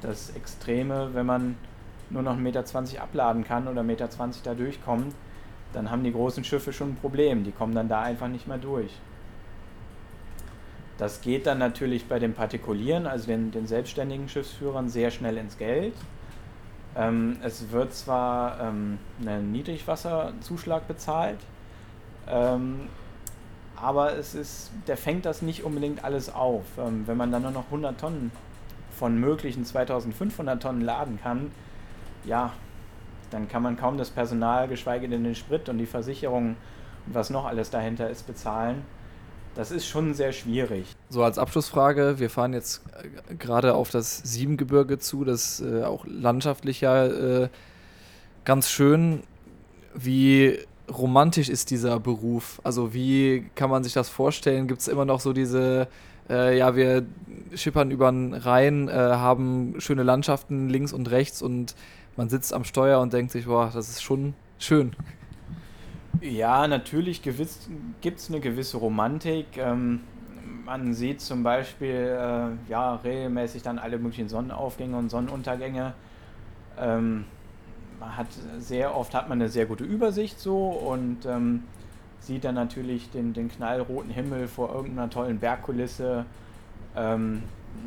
das 0.00 0.30
Extreme, 0.30 1.10
wenn 1.12 1.26
man 1.26 1.56
nur 2.10 2.22
noch 2.22 2.36
1,20 2.36 2.40
Meter 2.40 3.02
abladen 3.02 3.44
kann 3.44 3.68
oder 3.68 3.82
1,20 3.82 3.84
Meter 3.84 4.08
da 4.44 4.54
durchkommt, 4.54 5.14
dann 5.72 5.90
haben 5.90 6.04
die 6.04 6.12
großen 6.12 6.44
Schiffe 6.44 6.72
schon 6.72 6.90
ein 6.90 6.96
Problem. 6.96 7.44
Die 7.44 7.52
kommen 7.52 7.74
dann 7.74 7.88
da 7.88 8.02
einfach 8.02 8.28
nicht 8.28 8.48
mehr 8.48 8.58
durch. 8.58 8.92
Das 10.98 11.20
geht 11.20 11.46
dann 11.46 11.58
natürlich 11.58 12.06
bei 12.06 12.18
den 12.18 12.34
Partikulieren, 12.34 13.06
also 13.06 13.28
den, 13.28 13.52
den 13.52 13.68
selbstständigen 13.68 14.28
Schiffsführern, 14.28 14.88
sehr 14.88 15.12
schnell 15.12 15.36
ins 15.36 15.56
Geld. 15.56 15.94
Ähm, 16.96 17.36
es 17.42 17.70
wird 17.70 17.94
zwar 17.94 18.60
ähm, 18.60 18.98
ein 19.24 19.52
Niedrigwasserzuschlag 19.52 20.88
bezahlt, 20.88 21.38
ähm, 22.26 22.88
aber 23.76 24.16
es 24.16 24.34
ist, 24.34 24.72
der 24.88 24.96
fängt 24.96 25.24
das 25.24 25.40
nicht 25.40 25.62
unbedingt 25.62 26.02
alles 26.02 26.34
auf. 26.34 26.64
Ähm, 26.78 27.04
wenn 27.06 27.16
man 27.16 27.30
dann 27.30 27.42
nur 27.42 27.52
noch 27.52 27.66
100 27.66 28.00
Tonnen 28.00 28.32
von 28.90 29.16
möglichen 29.18 29.64
2500 29.64 30.60
Tonnen 30.60 30.80
laden 30.80 31.20
kann, 31.22 31.52
ja, 32.24 32.52
dann 33.30 33.46
kann 33.48 33.62
man 33.62 33.76
kaum 33.76 33.98
das 33.98 34.10
Personal, 34.10 34.66
geschweige 34.66 35.08
denn 35.08 35.22
den 35.22 35.36
Sprit 35.36 35.68
und 35.68 35.78
die 35.78 35.86
Versicherung 35.86 36.56
und 37.06 37.14
was 37.14 37.30
noch 37.30 37.44
alles 37.44 37.70
dahinter 37.70 38.10
ist, 38.10 38.26
bezahlen. 38.26 38.82
Das 39.58 39.72
ist 39.72 39.88
schon 39.88 40.14
sehr 40.14 40.30
schwierig. 40.30 40.86
So 41.08 41.24
als 41.24 41.36
Abschlussfrage, 41.36 42.20
wir 42.20 42.30
fahren 42.30 42.52
jetzt 42.52 42.80
äh, 43.02 43.34
gerade 43.34 43.74
auf 43.74 43.90
das 43.90 44.18
Siebengebirge 44.18 45.00
zu, 45.00 45.24
das 45.24 45.60
äh, 45.60 45.82
auch 45.82 46.06
landschaftlich 46.06 46.80
ja 46.80 47.06
äh, 47.06 47.48
ganz 48.44 48.70
schön. 48.70 49.24
Wie 49.96 50.60
romantisch 50.88 51.48
ist 51.48 51.72
dieser 51.72 51.98
Beruf? 51.98 52.60
Also 52.62 52.94
wie 52.94 53.50
kann 53.56 53.68
man 53.68 53.82
sich 53.82 53.94
das 53.94 54.08
vorstellen? 54.08 54.68
Gibt 54.68 54.80
es 54.80 54.86
immer 54.86 55.04
noch 55.04 55.18
so 55.18 55.32
diese, 55.32 55.88
äh, 56.30 56.56
ja, 56.56 56.76
wir 56.76 57.04
schippern 57.56 57.90
über 57.90 58.12
den 58.12 58.34
Rhein, 58.34 58.86
äh, 58.88 58.92
haben 58.92 59.74
schöne 59.78 60.04
Landschaften 60.04 60.68
links 60.68 60.92
und 60.92 61.10
rechts 61.10 61.42
und 61.42 61.74
man 62.16 62.28
sitzt 62.28 62.54
am 62.54 62.62
Steuer 62.62 63.00
und 63.00 63.12
denkt 63.12 63.32
sich, 63.32 63.46
boah, 63.46 63.72
das 63.74 63.88
ist 63.88 64.04
schon 64.04 64.34
schön. 64.60 64.94
Ja, 66.20 66.66
natürlich 66.66 67.22
gibt 67.22 67.38
es 67.40 68.28
eine 68.28 68.40
gewisse 68.40 68.78
Romantik. 68.78 69.56
Ähm, 69.56 70.00
man 70.64 70.92
sieht 70.92 71.20
zum 71.20 71.42
Beispiel 71.42 71.90
äh, 71.90 72.70
ja, 72.70 72.96
regelmäßig 72.96 73.62
dann 73.62 73.78
alle 73.78 73.98
möglichen 73.98 74.28
Sonnenaufgänge 74.28 74.96
und 74.96 75.10
Sonnenuntergänge. 75.10 75.94
Ähm, 76.78 77.24
man 78.00 78.16
hat 78.16 78.26
sehr 78.58 78.96
oft 78.96 79.14
hat 79.14 79.28
man 79.28 79.40
eine 79.40 79.48
sehr 79.48 79.66
gute 79.66 79.84
Übersicht 79.84 80.38
so 80.38 80.68
und 80.68 81.26
ähm, 81.26 81.64
sieht 82.20 82.44
dann 82.44 82.54
natürlich 82.54 83.10
den, 83.10 83.32
den 83.32 83.48
knallroten 83.48 84.10
Himmel 84.10 84.48
vor 84.48 84.74
irgendeiner 84.74 85.10
tollen 85.10 85.38
Bergkulisse. 85.38 86.24
Ähm, 86.96 87.42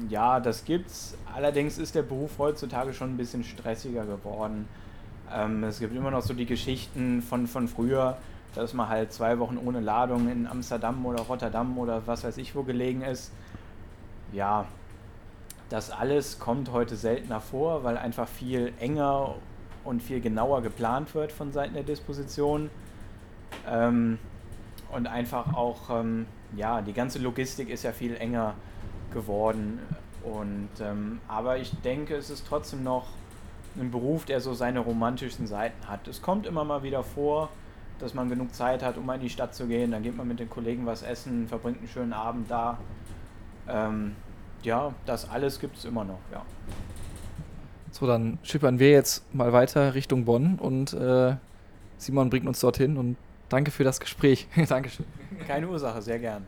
ja, 0.09 0.39
das 0.39 0.65
gibt's. 0.65 1.17
Allerdings 1.33 1.77
ist 1.77 1.95
der 1.95 2.03
Beruf 2.03 2.37
heutzutage 2.37 2.93
schon 2.93 3.13
ein 3.13 3.17
bisschen 3.17 3.43
stressiger 3.43 4.05
geworden. 4.05 4.67
Ähm, 5.33 5.63
es 5.63 5.79
gibt 5.79 5.95
immer 5.95 6.11
noch 6.11 6.21
so 6.21 6.33
die 6.33 6.45
Geschichten 6.45 7.21
von, 7.21 7.47
von 7.47 7.67
früher, 7.67 8.17
dass 8.55 8.73
man 8.73 8.89
halt 8.89 9.13
zwei 9.13 9.39
Wochen 9.39 9.57
ohne 9.57 9.79
Ladung 9.79 10.29
in 10.29 10.47
Amsterdam 10.47 11.05
oder 11.05 11.21
Rotterdam 11.23 11.77
oder 11.77 12.05
was 12.05 12.23
weiß 12.23 12.37
ich 12.37 12.55
wo 12.55 12.63
gelegen 12.63 13.01
ist. 13.01 13.31
Ja, 14.33 14.65
das 15.69 15.89
alles 15.89 16.39
kommt 16.39 16.71
heute 16.71 16.95
seltener 16.95 17.39
vor, 17.39 17.83
weil 17.83 17.97
einfach 17.97 18.27
viel 18.27 18.73
enger 18.79 19.35
und 19.83 20.03
viel 20.03 20.19
genauer 20.19 20.61
geplant 20.61 21.13
wird 21.15 21.31
von 21.31 21.51
Seiten 21.51 21.73
der 21.73 21.83
Disposition. 21.83 22.69
Ähm, 23.67 24.19
und 24.91 25.07
einfach 25.07 25.53
auch, 25.53 25.89
ähm, 25.89 26.25
ja, 26.55 26.81
die 26.81 26.93
ganze 26.93 27.19
Logistik 27.19 27.69
ist 27.69 27.83
ja 27.83 27.93
viel 27.93 28.15
enger 28.15 28.55
geworden. 29.13 29.79
Und, 30.23 30.69
ähm, 30.81 31.19
aber 31.27 31.57
ich 31.57 31.71
denke, 31.81 32.15
es 32.15 32.29
ist 32.29 32.45
trotzdem 32.47 32.83
noch 32.83 33.07
ein 33.79 33.91
Beruf, 33.91 34.25
der 34.25 34.41
so 34.41 34.53
seine 34.53 34.79
romantischen 34.79 35.47
Seiten 35.47 35.87
hat. 35.87 36.07
Es 36.07 36.21
kommt 36.21 36.45
immer 36.45 36.63
mal 36.63 36.83
wieder 36.83 37.03
vor, 37.03 37.49
dass 37.99 38.13
man 38.13 38.29
genug 38.29 38.53
Zeit 38.53 38.83
hat, 38.83 38.97
um 38.97 39.05
mal 39.05 39.15
in 39.15 39.21
die 39.21 39.29
Stadt 39.29 39.53
zu 39.55 39.67
gehen. 39.67 39.91
Dann 39.91 40.03
geht 40.03 40.17
man 40.17 40.27
mit 40.27 40.39
den 40.39 40.49
Kollegen 40.49 40.85
was 40.85 41.03
essen, 41.03 41.47
verbringt 41.47 41.79
einen 41.79 41.87
schönen 41.87 42.13
Abend 42.13 42.49
da. 42.49 42.77
Ähm, 43.67 44.15
ja, 44.63 44.93
das 45.05 45.29
alles 45.29 45.59
gibt 45.59 45.77
es 45.77 45.85
immer 45.85 46.03
noch, 46.03 46.19
ja. 46.31 46.43
So, 47.91 48.07
dann 48.07 48.39
schippern 48.43 48.79
wir 48.79 48.91
jetzt 48.91 49.23
mal 49.33 49.53
weiter 49.53 49.93
Richtung 49.93 50.25
Bonn 50.25 50.55
und 50.55 50.93
äh, 50.93 51.35
Simon 51.97 52.29
bringt 52.29 52.47
uns 52.47 52.59
dorthin 52.59 52.97
und 52.97 53.17
danke 53.49 53.69
für 53.69 53.83
das 53.83 53.99
Gespräch. 53.99 54.47
Dankeschön. 54.69 55.05
Keine 55.47 55.67
Ursache, 55.67 56.01
sehr 56.01 56.19
gern. 56.19 56.45